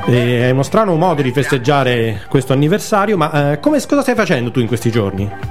[0.05, 4.51] E è uno strano modo di festeggiare questo anniversario, ma eh, come, cosa stai facendo
[4.51, 5.46] tu in questi giorni?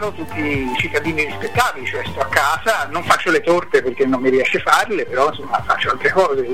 [0.00, 4.22] Fanno tutti i cittadini rispettabili, cioè sto a casa, non faccio le torte perché non
[4.22, 6.46] mi riesce a farle, però insomma faccio altre cose.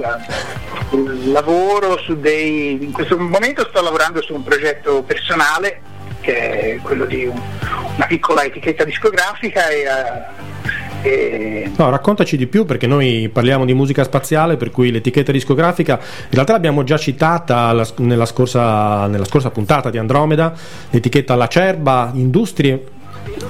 [0.91, 2.83] Il lavoro su dei.
[2.83, 5.81] in questo momento sto lavorando su un progetto personale
[6.21, 7.41] che è quello di un,
[7.95, 9.85] una piccola etichetta discografica e,
[11.03, 16.01] e No, raccontaci di più perché noi parliamo di musica spaziale, per cui l'etichetta discografica
[16.01, 20.53] in realtà l'abbiamo già citata nella scorsa, nella scorsa puntata di Andromeda,
[20.91, 22.95] l'etichetta Lacerba, Industrie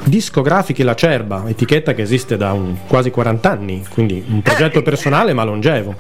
[0.05, 5.45] Discografiche Lacerba, etichetta che esiste da un- quasi 40 anni, quindi un progetto personale ma
[5.45, 5.95] longevo.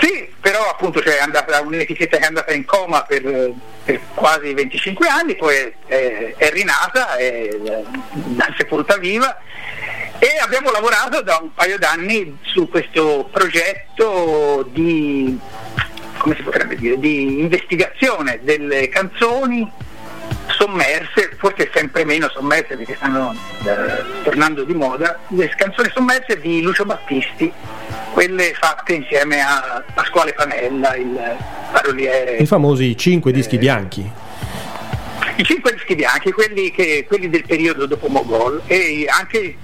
[0.00, 3.52] Sì, però appunto cioè, è andata un'etichetta che è andata in coma per,
[3.84, 5.54] per quasi 25 anni, poi
[5.86, 7.82] è, è rinata, è, è
[8.56, 9.38] sepolta viva
[10.18, 15.38] e abbiamo lavorato da un paio d'anni su questo progetto di,
[16.18, 19.70] come si potrebbe dire, di investigazione delle canzoni
[20.48, 23.34] sommerse, forse sempre meno sommerse perché stanno
[23.64, 27.52] eh, tornando di moda, le canzoni sommerse di Lucio Battisti,
[28.12, 31.36] quelle fatte insieme a Pasquale Panella, il
[31.72, 32.36] paroliere.
[32.36, 34.10] I famosi 5 dischi bianchi.
[35.36, 39.56] I cinque dischi bianchi, quelli, che- quelli del periodo dopo Mogol e anche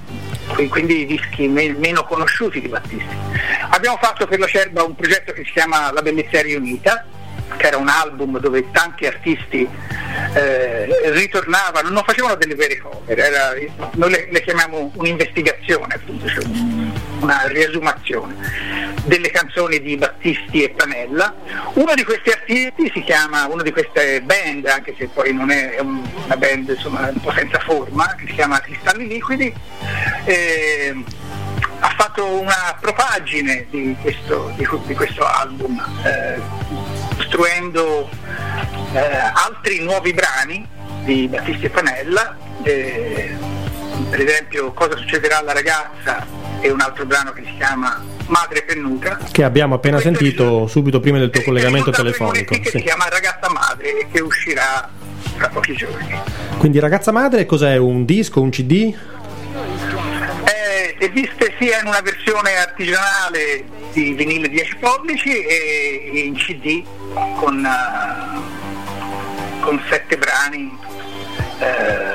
[0.68, 3.16] quindi i dischi me- meno conosciuti di Battisti.
[3.70, 7.04] Abbiamo fatto per la Cerba un progetto che si chiama La Bellezza Riunita,
[7.56, 9.68] che era un album dove tanti artisti
[10.34, 13.52] eh, ritornavano, non facevano delle vere cover, era-
[13.94, 18.34] noi le, le chiamiamo un'investigazione, appunto, cioè un- una riesumazione
[19.04, 21.34] delle canzoni di Battisti e Panella.
[21.74, 25.70] Uno di questi artisti si chiama, una di queste band, anche se poi non è,
[25.76, 29.52] è un- una band insomma, un po' senza forma, che si chiama Cristalli Liquidi,
[30.24, 30.94] eh,
[31.80, 36.40] ha fatto una propagine di questo, di, di questo album, eh,
[37.34, 38.08] costruendo
[38.92, 39.00] eh,
[39.32, 40.66] altri nuovi brani
[41.02, 43.36] di Battisti e Panella, eh,
[44.08, 46.24] per esempio Cosa succederà alla ragazza
[46.60, 51.18] e un altro brano che si chiama Madre Pennuta, Che abbiamo appena sentito subito prima
[51.18, 52.54] del tuo collegamento telefonico.
[52.54, 52.78] che sì.
[52.78, 54.88] si chiama Ragazza Madre e che uscirà
[55.36, 56.16] fra pochi giorni.
[56.58, 57.76] Quindi Ragazza Madre cos'è?
[57.76, 58.94] Un disco, un CD?
[60.98, 66.84] Esiste sia in una versione artigianale di vinile 10 pollici e in CD
[67.36, 70.78] con, eh, con sette brani,
[71.58, 72.12] eh,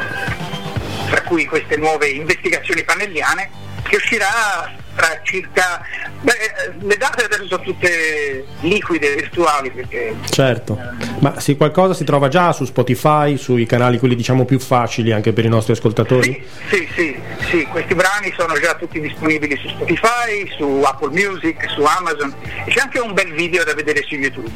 [1.09, 3.49] tra cui queste nuove investigazioni panelliane,
[3.83, 5.81] che uscirà tra circa...
[6.21, 10.77] beh, eh, le date adesso sono tutte liquide, virtuali, perché Certo.
[11.19, 15.31] Ma sì, qualcosa si trova già su Spotify, sui canali quelli diciamo più facili anche
[15.31, 16.45] per i nostri ascoltatori?
[16.69, 17.17] Sì, sì,
[17.49, 22.33] sì, questi brani sono già tutti disponibili su Spotify, su Apple Music, su Amazon
[22.65, 24.49] e c'è anche un bel video da vedere su YouTube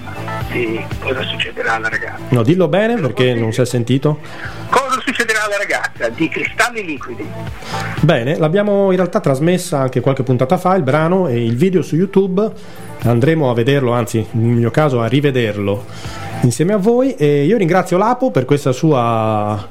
[0.51, 2.19] di cosa succederà alla ragazza.
[2.29, 4.19] No, dillo bene perché non si è sentito.
[4.69, 7.27] Cosa succederà alla ragazza di cristalli liquidi?
[8.01, 11.95] Bene, l'abbiamo in realtà trasmessa anche qualche puntata fa, il brano e il video su
[11.95, 12.51] YouTube.
[13.03, 15.85] Andremo a vederlo, anzi, nel mio caso a rivederlo
[16.41, 17.15] insieme a voi.
[17.15, 19.67] E io ringrazio Lapo per questa sua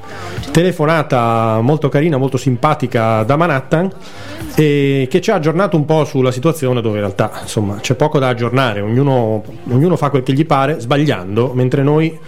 [0.50, 3.90] telefonata molto carina, molto simpatica da Manhattan
[4.54, 8.18] e che ci ha aggiornato un po' sulla situazione dove in realtà insomma c'è poco
[8.18, 12.18] da aggiornare, ognuno, ognuno fa quel che gli pare sbagliando, mentre noi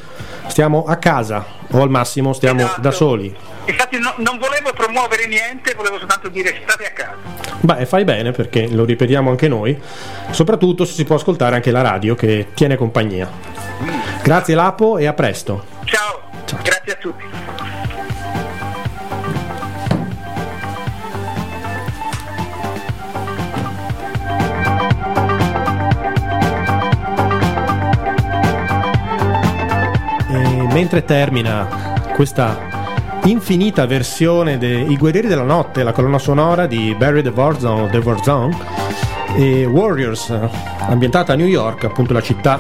[0.49, 3.35] stiamo a casa o al massimo stiamo da soli.
[3.67, 7.17] Infatti no- non volevo promuovere niente, volevo soltanto dire state a casa.
[7.61, 9.81] Beh, fai bene perché lo ripetiamo anche noi,
[10.31, 13.29] soprattutto se si può ascoltare anche la radio che tiene compagnia.
[14.23, 15.65] Grazie Lapo e a presto.
[15.85, 16.21] Ciao,
[16.63, 17.25] grazie a tutti.
[30.75, 37.29] Mentre termina questa infinita versione dei Guerrieri della Notte, la colonna sonora di Barry the
[37.29, 38.57] Warzone, The Warzone
[39.37, 40.37] e Warriors,
[40.81, 42.59] ambientata a New York, appunto la città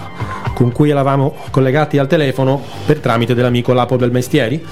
[0.54, 4.64] con cui eravamo collegati al telefono per tramite dell'amico Lapo del Mestieri.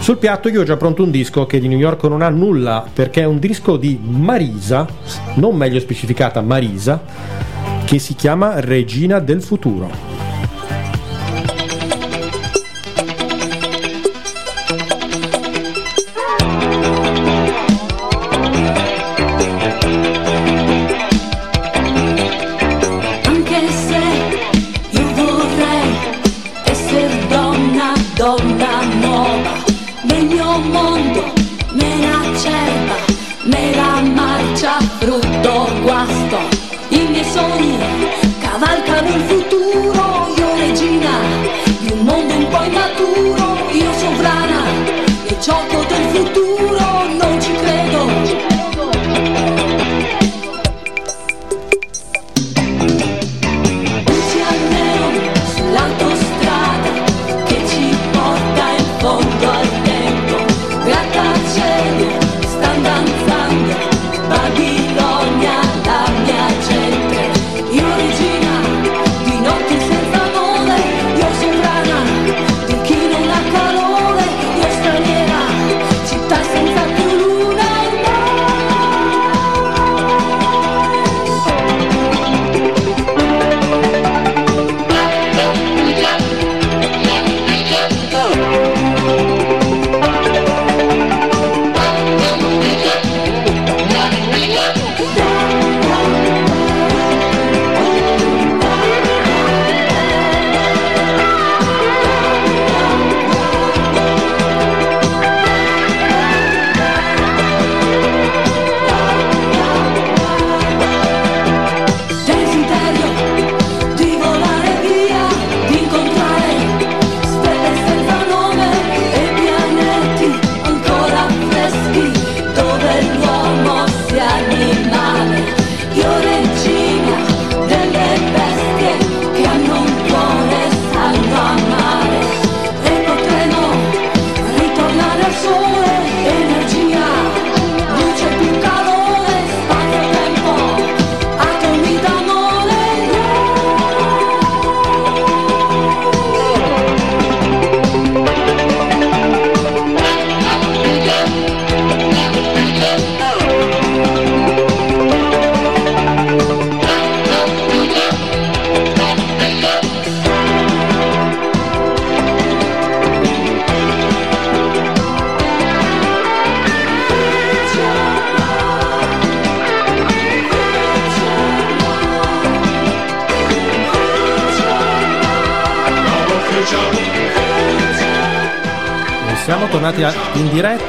[0.00, 2.84] Sul piatto io ho già pronto un disco che di New York non ha nulla
[2.92, 4.88] perché è un disco di Marisa,
[5.34, 7.00] non meglio specificata Marisa,
[7.84, 10.07] che si chiama Regina del Futuro.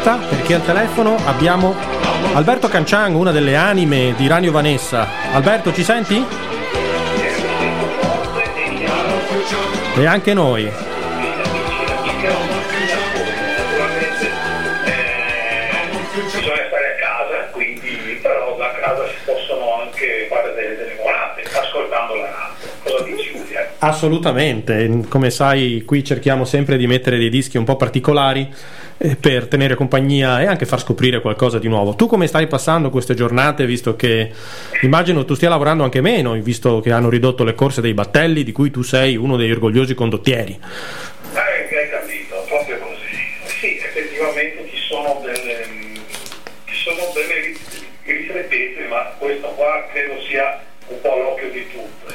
[0.09, 1.75] Diretta perché al telefono abbiamo
[2.33, 5.07] Alberto Canciango, una delle anime di Radio Vanessa.
[5.31, 6.25] Alberto, ci senti?
[9.95, 10.71] E anche noi.
[23.81, 28.49] Assolutamente, come sai qui cerchiamo sempre di mettere dei dischi un po' particolari
[29.19, 31.95] per tenere compagnia e anche far scoprire qualcosa di nuovo.
[31.95, 34.31] Tu come stai passando queste giornate, visto che
[34.81, 38.51] immagino tu stia lavorando anche meno, visto che hanno ridotto le corse dei battelli, di
[38.51, 40.59] cui tu sei uno degli orgogliosi condottieri.
[41.33, 42.97] Eh, hai capito, proprio così.
[43.59, 45.65] Sì, effettivamente ci sono delle,
[46.65, 47.55] ci sono delle
[48.03, 52.13] ristrettezze, ma questo qua credo sia un po' l'occhio di tutti.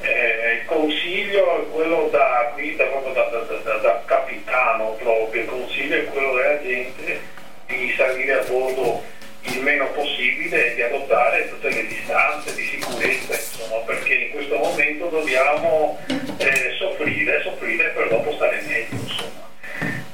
[0.00, 4.96] Eh, il consiglio è quello da, qui, da, proprio da, da- da- da- da capitano
[5.02, 7.20] proprio, il consiglio è quello della gente
[7.66, 9.02] di salire a bordo
[9.42, 14.56] il meno possibile e di adottare tutte le distanze di sicurezza, insomma, perché in questo
[14.56, 15.98] momento dobbiamo
[16.38, 19.46] eh, soffrire, soffrire per dopo stare meglio, insomma.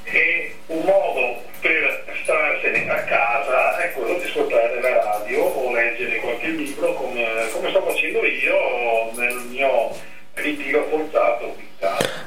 [0.03, 6.17] E un modo per starsene a casa è quello di ascoltare la radio o leggere
[6.17, 9.95] qualche libro come, come sto facendo io nel mio
[10.35, 11.55] ritiro forzato.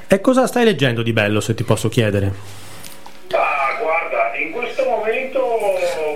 [0.08, 2.67] E cosa stai leggendo di bello, se ti posso chiedere?
[4.38, 5.58] In questo momento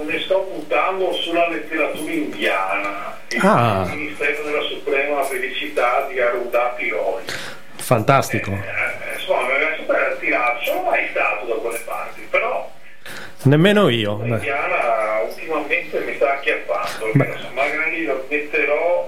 [0.04, 3.84] mi sto buttando sulla letteratura indiana, il Ah.
[3.88, 7.24] Ministero della Suprema Felicità di Arruda Piroli.
[7.76, 8.50] Fantastico.
[8.52, 12.70] Eh, insomma, mi è sempre attirato, sono mai stato da quelle parti, però
[13.44, 14.14] Nemmeno io.
[14.16, 14.26] Beh.
[14.28, 17.10] l'indiana ultimamente mi sta acchiappando,
[17.54, 19.01] magari lo metterò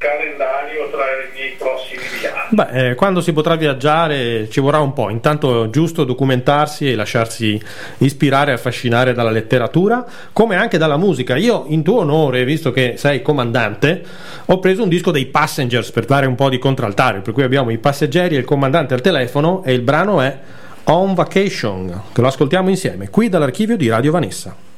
[0.00, 2.54] calendario tra i miei prossimi viaggi.
[2.54, 6.94] Beh, eh, quando si potrà viaggiare ci vorrà un po', intanto è giusto documentarsi e
[6.94, 7.60] lasciarsi
[7.98, 11.36] ispirare e affascinare dalla letteratura, come anche dalla musica.
[11.36, 14.02] Io, in tuo onore, visto che sei comandante,
[14.46, 17.68] ho preso un disco dei Passengers per dare un po' di contraltare, per cui abbiamo
[17.68, 20.38] i passeggeri e il comandante al telefono e il brano è
[20.84, 24.69] On Vacation, che lo ascoltiamo insieme, qui dall'archivio di Radio Vanessa.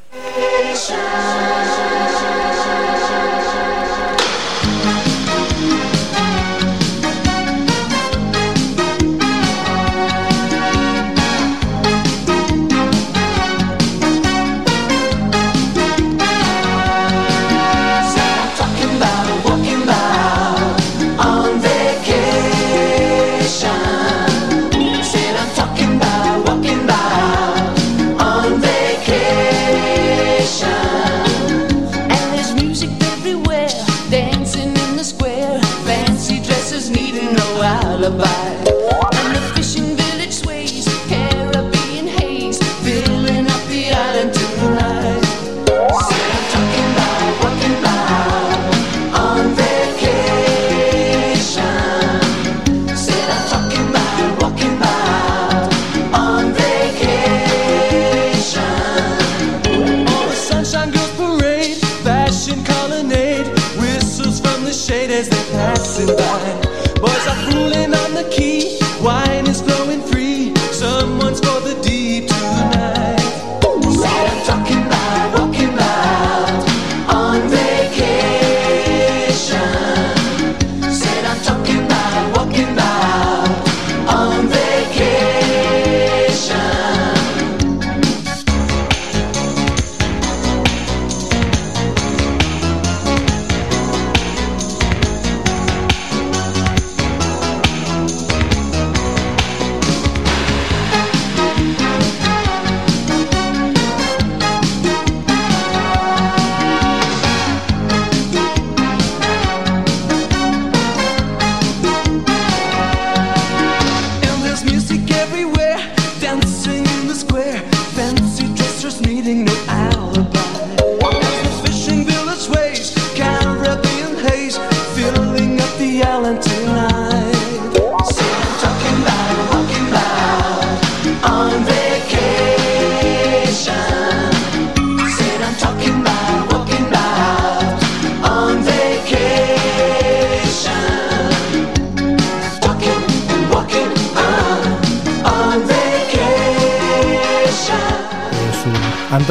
[38.02, 38.41] No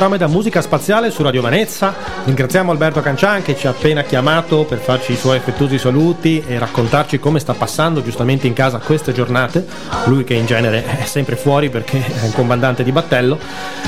[0.04, 1.94] Andromeda Musica Spaziale su Radio Vanezza.
[2.24, 6.58] Ringraziamo Alberto Cancian che ci ha appena chiamato per farci i suoi affettuosi saluti e
[6.58, 9.64] raccontarci come sta passando giustamente in casa queste giornate.
[10.06, 13.38] Lui che in genere è sempre fuori perché è un comandante di battello.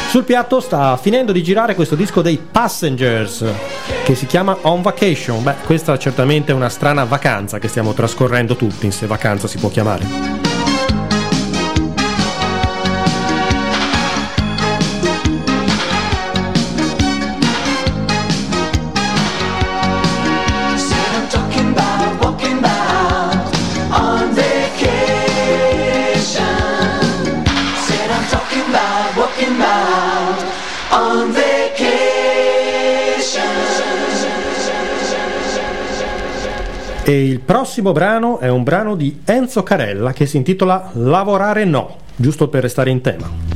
[0.09, 3.43] Sul piatto sta finendo di girare questo disco dei Passengers
[4.03, 5.41] che si chiama On Vacation.
[5.41, 9.69] Beh, questa certamente è una strana vacanza che stiamo trascorrendo tutti, se vacanza si può
[9.69, 10.42] chiamare.
[37.05, 41.97] E il prossimo brano è un brano di Enzo Carella che si intitola Lavorare no,
[42.15, 43.52] giusto per restare in tema.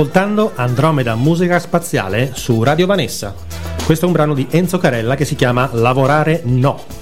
[0.00, 3.34] Ascoltando Andromeda Musica Spaziale su Radio Vanessa.
[3.84, 6.99] Questo è un brano di Enzo Carella che si chiama Lavorare no.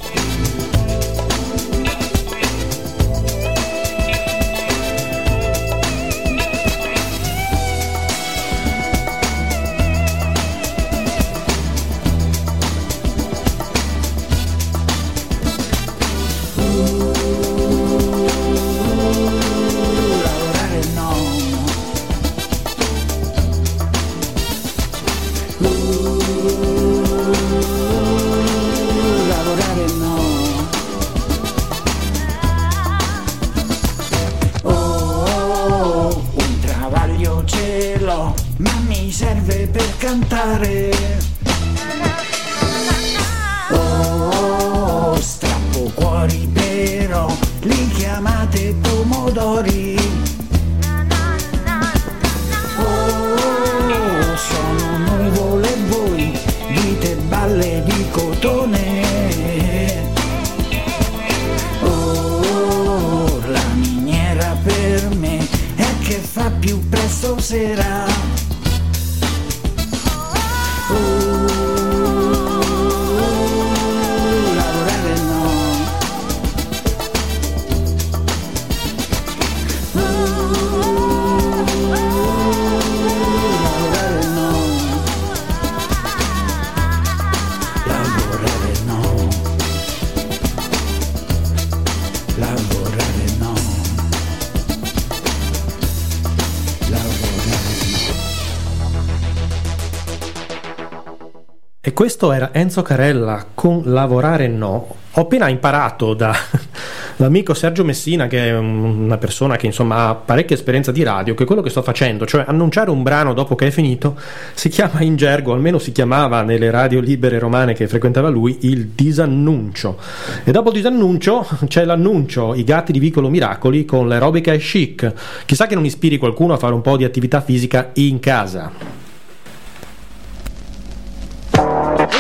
[102.09, 104.97] Questo era Enzo Carella con Lavorare no.
[105.13, 106.35] Ho appena imparato da,
[107.17, 111.35] l'amico Sergio Messina, che è un- una persona che insomma ha parecchia esperienza di radio,
[111.35, 114.19] che quello che sto facendo, cioè annunciare un brano dopo che è finito,
[114.55, 118.87] si chiama in gergo, almeno si chiamava nelle radio libere romane che frequentava lui, il
[118.95, 119.99] disannuncio.
[120.45, 125.13] E dopo il disannuncio c'è l'annuncio, i gatti di Vicolo Miracoli con l'aerobica e chic.
[125.45, 129.08] Chissà che non ispiri qualcuno a fare un po' di attività fisica in casa.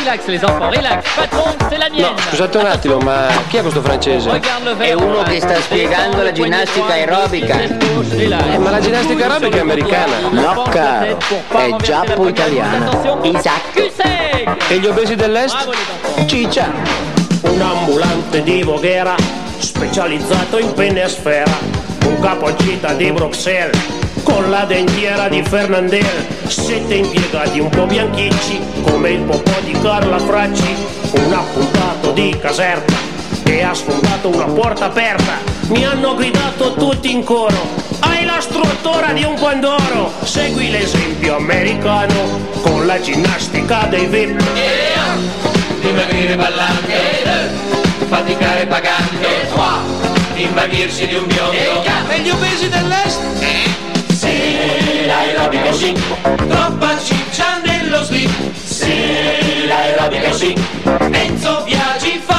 [0.08, 1.04] Relax les enfants, relax.
[1.16, 2.16] Patron, c'est la mienne.
[2.30, 4.40] Scusate un attimo, ma chi è questo francese?
[4.78, 7.60] È uno che sta spiegando la ginnastica aerobica.
[7.60, 10.16] Eh, ma la ginnastica aerobica è americana.
[10.30, 11.18] No, caro,
[11.50, 12.90] è giappo-italiana.
[13.22, 13.80] Esatto.
[14.68, 15.68] E gli obesi dell'est?
[16.24, 16.70] Ciccia.
[17.42, 19.14] Un ambulante di Voghera,
[19.58, 21.52] specializzato in penne a sfera,
[22.06, 23.78] un capocita di Bruxelles,
[24.28, 30.18] con la dentiera di Fernandel, sette impiegati un po' bianchicci, come il popò di Carla
[30.18, 30.74] Fracci,
[31.12, 32.94] un appuntato di Caserta,
[33.42, 35.38] che ha sfondato una porta aperta,
[35.68, 37.56] mi hanno gridato tutti in coro,
[38.00, 44.42] hai la struttura di un Pandoro, segui l'esempio americano, con la ginnastica dei VIP.
[45.80, 47.50] dimagrire ballante,
[48.08, 49.48] faticare pagante,
[50.34, 51.56] invaghirsi di un biondo.
[52.08, 53.87] E gli obesi dell'est?
[55.08, 55.94] L'aerobico sì,
[56.50, 58.30] troppa ciccia nello slip.
[58.52, 60.54] Sì, l'aerobico sì,
[61.12, 62.37] Enzo Biagi fa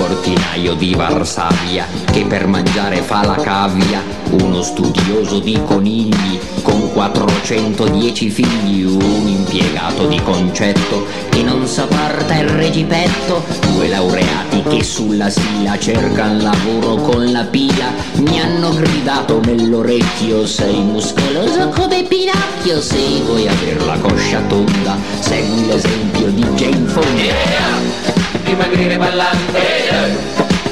[0.00, 8.30] portinaio di Varsavia che per mangiare fa la cavia, uno studioso di conigli con 410
[8.30, 15.28] figli, un impiegato di concetto che non sa parta il regipetto, due laureati che sulla
[15.28, 23.20] silla cercan lavoro con la pila, mi hanno gridato nell'orecchio, sei muscoloso come Pinocchio, se
[23.26, 28.29] vuoi aver la coscia tonda, segui l'esempio di Jane Fonda.
[28.50, 30.18] Dimagrire ballante,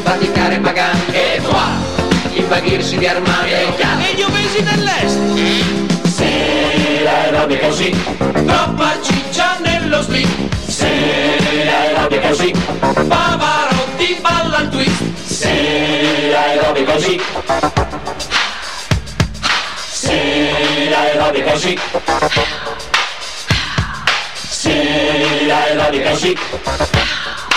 [0.03, 1.41] faticare pagante,
[2.33, 3.67] invaghirsi di armate.
[4.01, 5.19] E gli obesi dell'est?
[6.09, 10.29] Sì, l'aerobico sì, troppa ciccia nello slip.
[10.67, 10.87] Sì,
[11.65, 12.53] l'aerobico sì,
[13.07, 15.03] Pavarotti balla il twist.
[15.25, 17.21] Sì, l'aerobico sì.
[19.93, 21.79] Sì, l'aerobico sì.
[24.51, 26.39] Sì, l'aerobico sì.
[26.39, 27.48] Sì, l'aerobico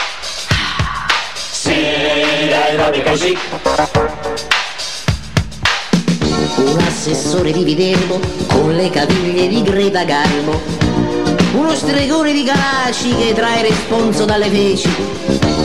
[6.57, 10.61] Un assessore di Viterbo con le caviglie di Greta Garbo.
[11.53, 14.89] Uno stregone di Calaci che trae responso dalle feci.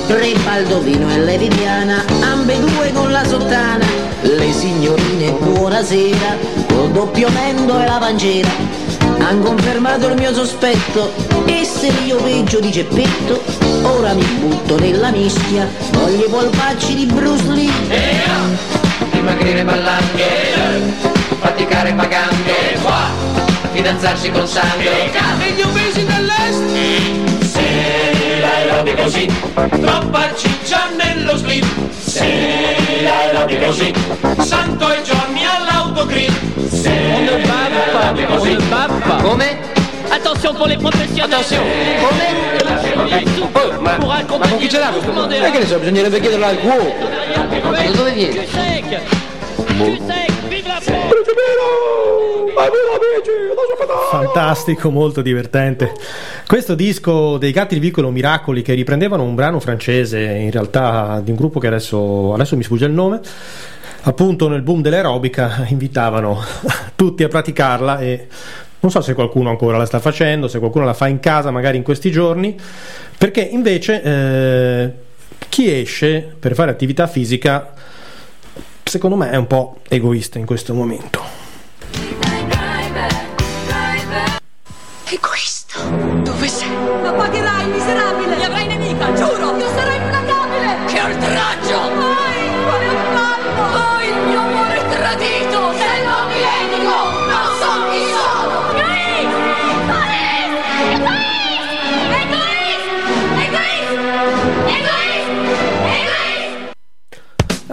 [0.07, 3.85] Re Baldovino e Lady Diana, ambedue con la sottana.
[4.23, 6.37] Le signorine, buonasera,
[6.69, 8.49] col doppio mendo e la pancera.
[9.19, 11.13] Han confermato il mio sospetto,
[11.47, 13.43] e se io peggio di Geppetto,
[13.83, 17.73] ora mi butto nella mischia, voglio i polpacci di Bruce Lee.
[19.11, 20.25] dimagrire ballante,
[21.41, 22.79] faticare pagante,
[23.73, 25.13] fidanzarsi con sangue.
[25.41, 26.65] E gli obesi dell'est?
[27.45, 29.33] Sì, l'aerobico sì,
[29.81, 31.65] troppa ciccia nello slip.
[32.05, 33.93] Sì, l'aerobico sì,
[34.39, 35.45] Santo e Johnny
[35.97, 36.33] all'autogrill.
[36.71, 36.91] Sì,
[37.95, 38.57] l'aerobico sì.
[39.23, 39.59] Come?
[40.11, 41.35] Attention pour les professionnels.
[41.35, 41.63] Attention.
[43.53, 45.13] Oh, ma, ma con chi ce l'ha questo?
[45.13, 46.95] Non è che ne so, bisognerebbe chiederlo al cuoco.
[47.71, 48.47] Da dove viene?
[54.17, 55.93] Fantastico, molto divertente.
[56.47, 61.31] Questo disco dei Gatti di Vicolo Miracoli che riprendevano un brano francese, in realtà di
[61.31, 63.21] un gruppo che adesso, adesso mi sfugge il nome,
[64.05, 66.43] appunto nel boom dell'aerobica invitavano
[66.97, 68.27] tutti a praticarla e
[68.81, 71.77] non so se qualcuno ancora la sta facendo, se qualcuno la fa in casa magari
[71.77, 72.59] in questi giorni,
[73.19, 74.93] perché invece eh,
[75.51, 77.75] chi esce per fare attività fisica
[78.83, 82.26] secondo me è un po' egoista in questo momento.
[85.09, 85.27] Egoista!
[85.27, 85.46] Dove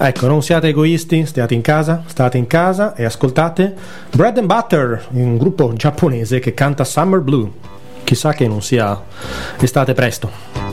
[0.05, 3.73] Ecco, non siate egoisti, stiate in casa, state in casa e ascoltate
[4.13, 7.49] Bread and Butter, un gruppo giapponese che canta Summer Blue.
[8.03, 9.01] Chissà che non sia
[9.61, 10.72] estate presto.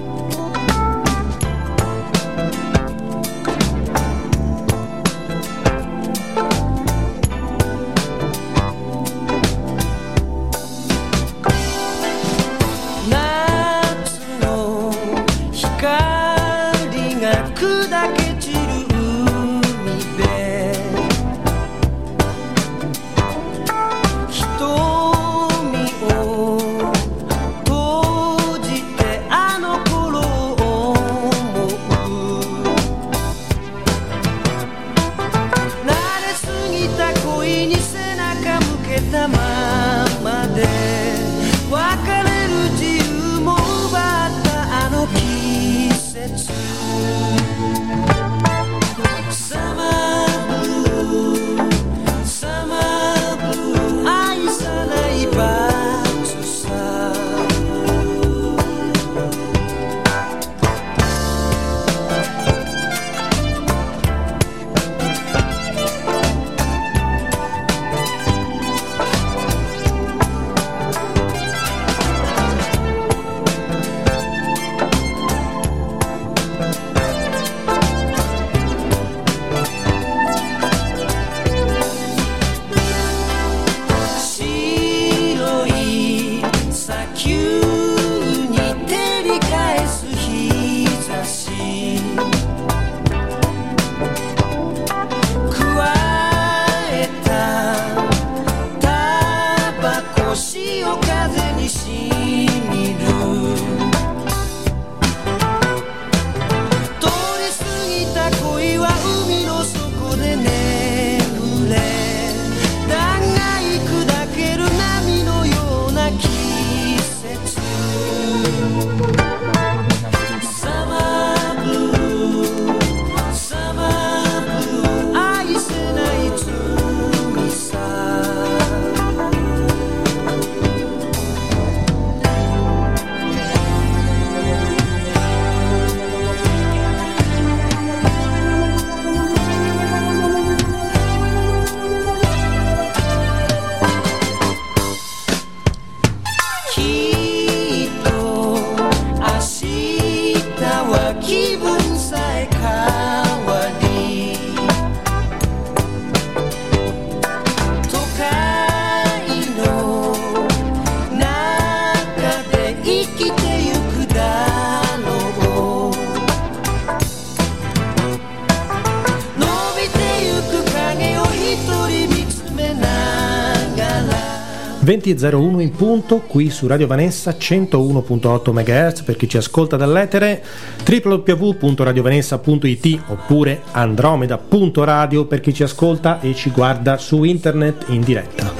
[174.82, 180.42] 20.01 in punto qui su Radio Vanessa 101.8 MHz per chi ci ascolta dall'etere
[180.86, 188.50] www.radiovanessa.it oppure andromeda.radio per chi ci ascolta e ci guarda su internet in diretta.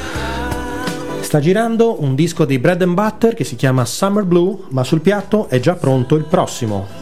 [1.20, 5.00] Sta girando un disco dei Bread and Butter che si chiama Summer Blue, ma sul
[5.00, 6.99] piatto è già pronto il prossimo.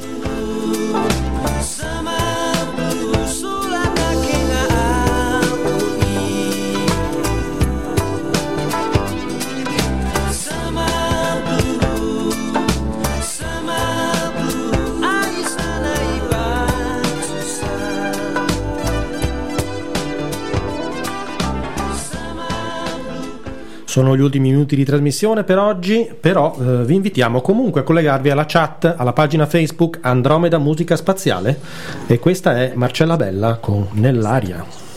[23.99, 28.31] Sono gli ultimi minuti di trasmissione per oggi, però eh, vi invitiamo comunque a collegarvi
[28.31, 31.59] alla chat, alla pagina Facebook Andromeda Musica Spaziale
[32.07, 34.88] e questa è Marcella Bella con Nell'aria.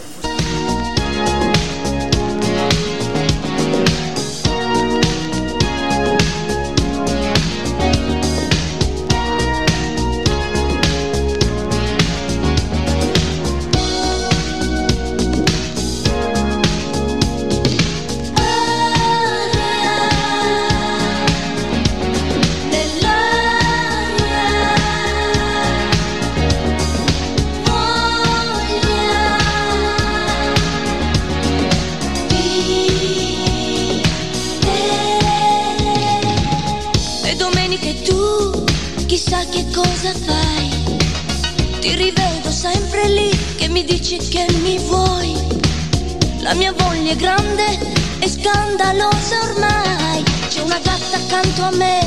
[47.12, 47.78] È grande
[48.20, 50.24] e scandalosa ormai.
[50.48, 52.00] C'è una gatta accanto a me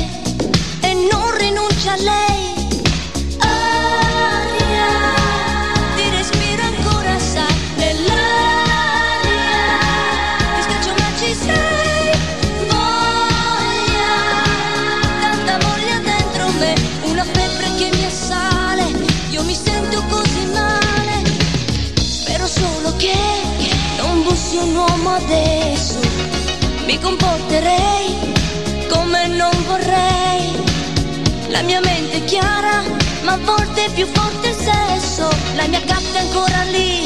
[0.81, 2.54] e non rinuncia a lei.
[27.05, 28.33] Comporterei
[28.89, 30.55] come non vorrei,
[31.49, 32.81] la mia mente è chiara,
[33.21, 37.03] ma a volte è più forte il sesso, la mia gatta è ancora lì,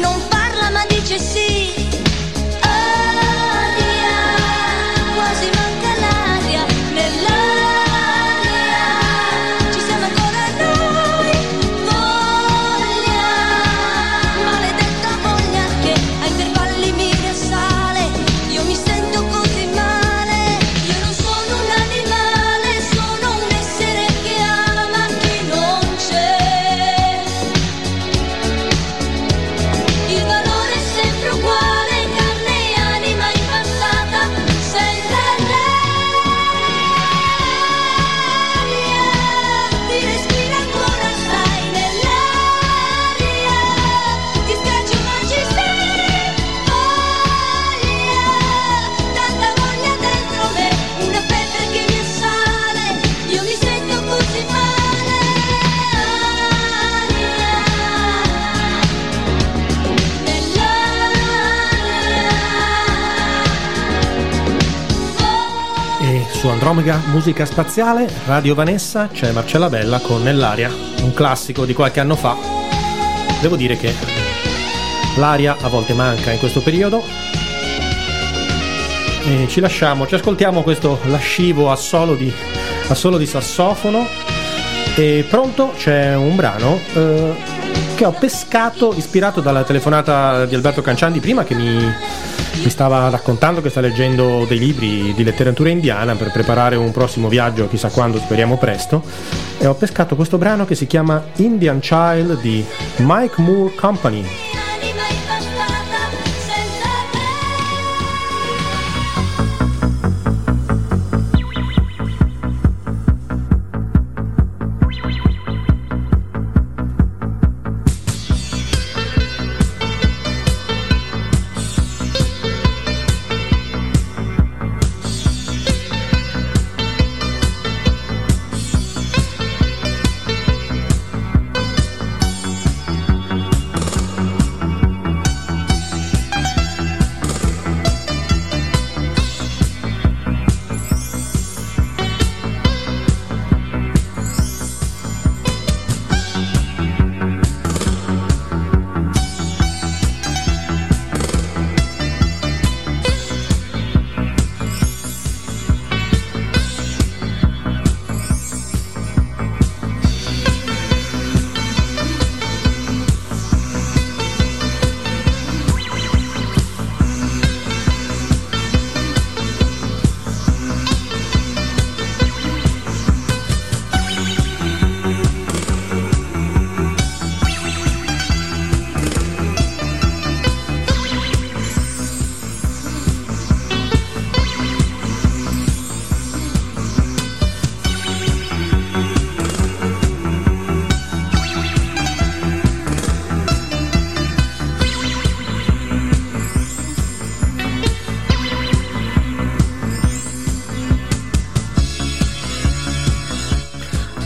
[0.00, 1.85] non parla ma dice sì.
[66.66, 70.68] Andromeda Musica Spaziale, Radio Vanessa, c'è Marcella Bella con Nell'aria,
[71.02, 72.36] un classico di qualche anno fa.
[73.40, 73.94] Devo dire che
[75.16, 77.04] l'aria a volte manca in questo periodo.
[79.22, 82.32] e ci lasciamo, ci ascoltiamo questo lascivo assolo di,
[82.88, 84.04] assolo di sassofono.
[84.96, 87.32] E pronto c'è un brano eh,
[87.94, 91.94] che ho pescato ispirato dalla telefonata di Alberto Canciandi prima che mi,
[92.62, 97.28] mi stava raccontando che sta leggendo dei libri di letteratura indiana per preparare un prossimo
[97.28, 99.02] viaggio, chissà quando, speriamo presto.
[99.58, 102.64] E ho pescato questo brano che si chiama Indian Child di
[102.96, 104.45] Mike Moore Company.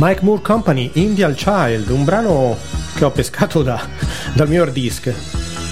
[0.00, 2.56] Mike Moore Company, Indian Child, un brano
[2.94, 3.86] che ho pescato da-
[4.32, 5.12] dal mio hard disk.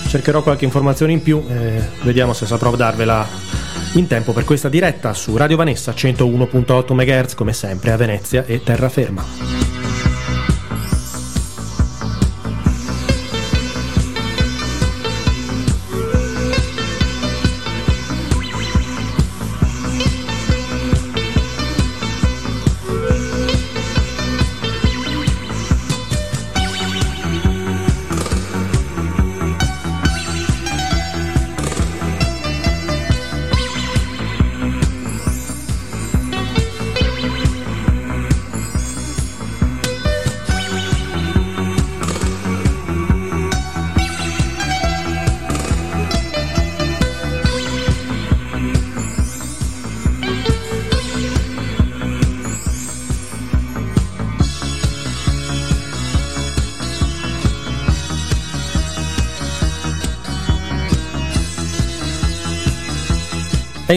[0.07, 3.27] Cercherò qualche informazione in più, eh, vediamo se saprò darvela
[3.95, 8.63] in tempo per questa diretta su Radio Vanessa 101.8 MHz, come sempre a Venezia e
[8.63, 9.68] terraferma.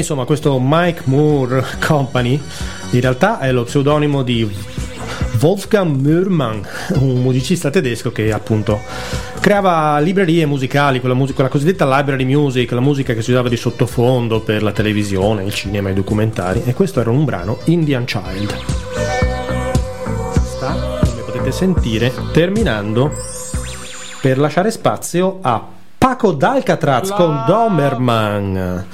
[0.01, 2.41] Insomma, questo Mike Moore Company
[2.91, 4.49] in realtà è lo pseudonimo di
[5.39, 6.61] Wolfgang Mürmann,
[6.99, 8.79] un musicista tedesco che appunto
[9.39, 13.57] creava librerie musicali, quella, musica, quella cosiddetta library music, la musica che si usava di
[13.57, 16.63] sottofondo per la televisione, il cinema, i documentari.
[16.65, 18.55] E questo era un brano Indian Child.
[20.45, 23.11] Sta, come potete sentire, terminando
[24.21, 28.85] per lasciare spazio a Paco d'Alcatraz con Doberman.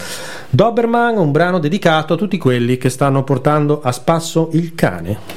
[0.58, 5.37] Doberman, un brano dedicato a tutti quelli che stanno portando a spasso il cane.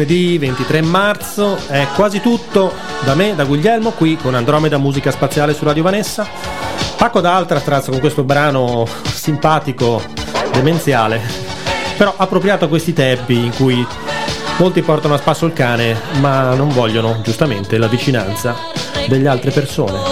[0.00, 2.72] Lunedì 23 marzo è quasi tutto
[3.04, 6.26] da me, da Guglielmo, qui con Andromeda Musica Spaziale su Radio Vanessa.
[6.96, 10.02] Pacco da Alcatraz con questo brano simpatico,
[10.52, 11.20] demenziale,
[11.98, 13.86] però appropriato a questi tempi in cui
[14.56, 18.56] molti portano a spasso il cane, ma non vogliono giustamente la vicinanza
[19.06, 20.09] delle altre persone.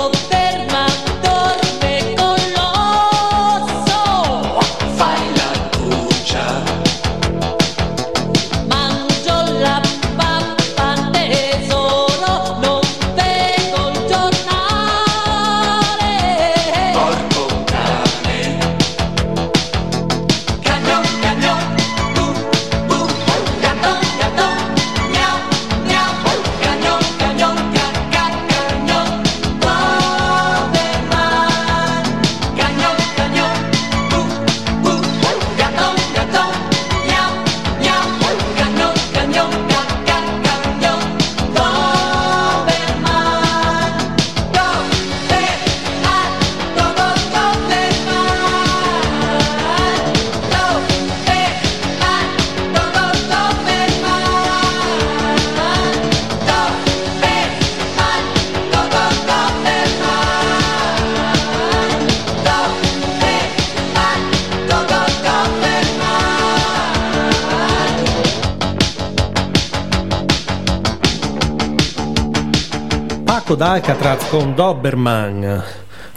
[73.88, 75.64] Alcatraz con Doberman.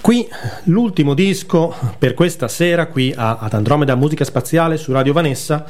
[0.02, 0.27] Qui
[0.65, 5.64] l'ultimo disco per questa sera qui ad Andromeda Musica Spaziale su Radio Vanessa.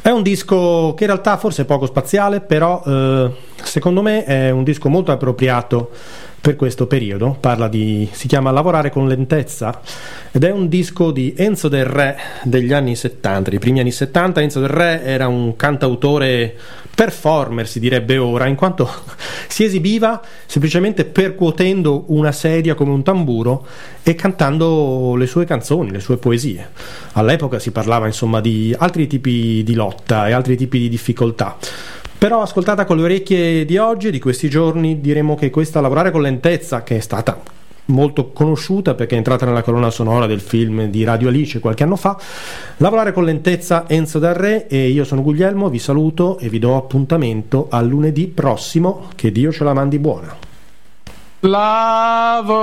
[0.00, 3.30] È un disco che in realtà forse è poco spaziale, però eh,
[3.62, 5.90] secondo me è un disco molto appropriato
[6.40, 7.36] per questo periodo.
[7.68, 9.78] Di si chiama Lavorare con lentezza
[10.30, 14.40] ed è un disco di Enzo Del Re degli anni 70, dei primi anni 70.
[14.40, 16.56] Enzo Del Re era un cantautore
[16.96, 18.88] performer, si direbbe ora, in quanto
[19.46, 23.66] si esibiva semplicemente percuotendo una sedia come un tamburo
[24.02, 26.70] e cantando le sue canzoni, le sue poesie.
[27.12, 31.58] All'epoca si parlava insomma di altri tipi di lotta e altri tipi di difficoltà.
[32.18, 36.22] Però ascoltata con le orecchie di oggi, di questi giorni, diremo che questa lavorare con
[36.22, 37.55] lentezza, che è stata
[37.86, 41.96] molto conosciuta perché è entrata nella colonna sonora del film di Radio Alice qualche anno
[41.96, 42.18] fa.
[42.78, 46.76] Lavorare con lentezza Enzo Dal Re e io sono Guglielmo, vi saluto e vi do
[46.76, 50.34] appuntamento al lunedì prossimo, che Dio ce la mandi buona.
[51.40, 52.56] Lavorare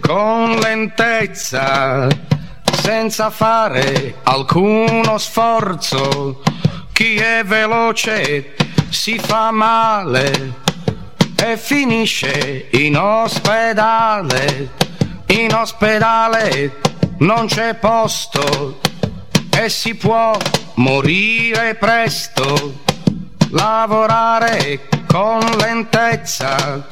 [0.00, 2.08] con lentezza,
[2.72, 6.42] senza fare alcuno sforzo.
[6.92, 8.54] Chi è veloce
[8.88, 10.62] si fa male
[11.46, 14.70] e finisce in ospedale.
[15.26, 16.80] In ospedale
[17.18, 18.80] non c'è posto
[19.50, 20.34] e si può
[20.76, 22.80] morire presto.
[23.50, 26.86] Lavorare con lentezza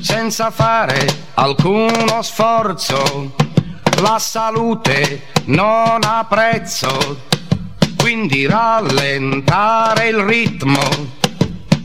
[0.00, 3.32] senza fare alcuno sforzo.
[4.00, 7.26] La salute non ha prezzo,
[7.96, 11.22] quindi rallentare il ritmo.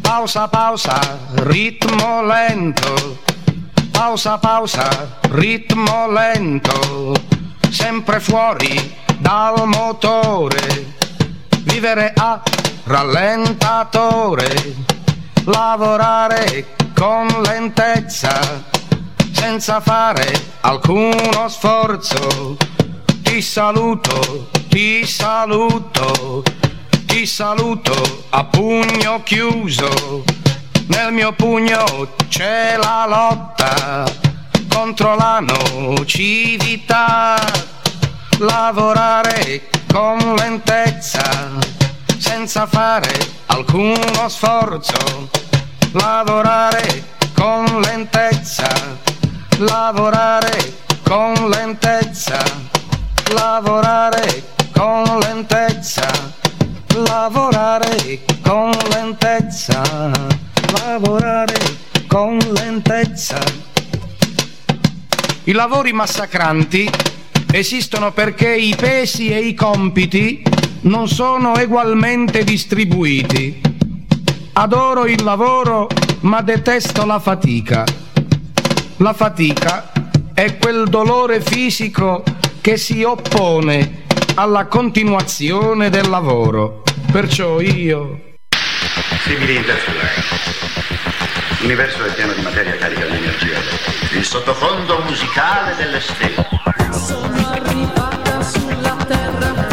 [0.09, 0.99] Pausa, pausa,
[1.45, 3.19] ritmo lento.
[3.91, 4.89] Pausa, pausa,
[5.29, 7.13] ritmo lento.
[7.69, 10.95] Sempre fuori dal motore.
[11.59, 12.41] Vivere a
[12.85, 14.49] rallentatore.
[15.43, 18.63] Lavorare con lentezza,
[19.31, 20.25] senza fare
[20.61, 22.57] alcuno sforzo.
[23.21, 26.41] Ti saluto, ti saluto,
[27.09, 30.23] ti saluto a pugno chiuso.
[30.89, 34.05] Nel mio pugno c'è la lotta
[34.69, 37.35] contro la nocività.
[38.37, 41.49] Lavorare con lentezza,
[42.19, 43.11] senza fare
[43.47, 45.47] alcuno sforzo
[45.93, 47.03] lavorare
[47.33, 48.69] con lentezza,
[49.57, 50.73] lavorare
[51.03, 52.37] con lentezza,
[53.33, 56.07] lavorare con lentezza,
[57.05, 59.81] lavorare con lentezza,
[60.73, 61.57] lavorare
[62.07, 63.39] con lentezza.
[65.43, 66.89] I lavori massacranti
[67.51, 70.43] esistono perché i pesi e i compiti
[70.81, 73.61] non sono egualmente distribuiti.
[74.53, 75.87] Adoro il lavoro
[76.21, 77.83] ma detesto la fatica.
[78.97, 79.91] La fatica
[80.33, 82.23] è quel dolore fisico
[82.61, 84.05] che si oppone
[84.35, 86.83] alla continuazione del lavoro.
[87.11, 88.19] Perciò io...
[89.23, 90.21] Simili interstellari.
[91.61, 93.57] L'universo è pieno di materia carica di energia.
[94.15, 96.47] Il sottofondo musicale delle stelle.
[96.91, 99.67] Sono arrivata sulla terra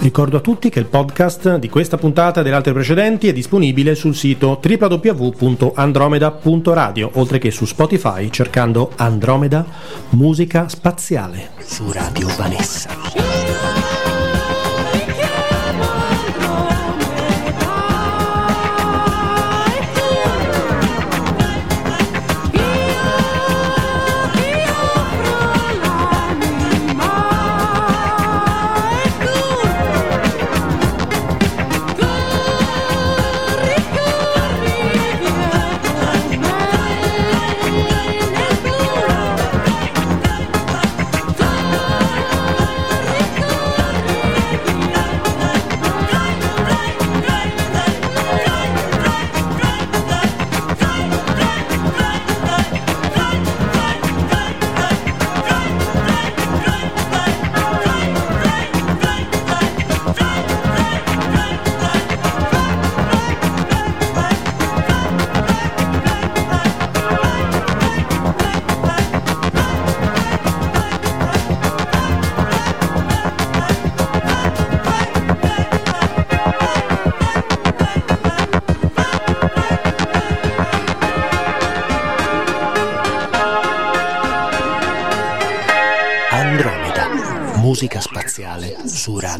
[0.00, 3.94] Ricordo a tutti che il podcast di questa puntata e delle altre precedenti è disponibile
[3.94, 9.64] sul sito www.andromeda.radio, oltre che su Spotify cercando Andromeda
[10.10, 11.52] Musica Spaziale.
[11.58, 13.75] Su Radio Vanessa.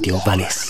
[0.07, 0.66] Andromeda, musica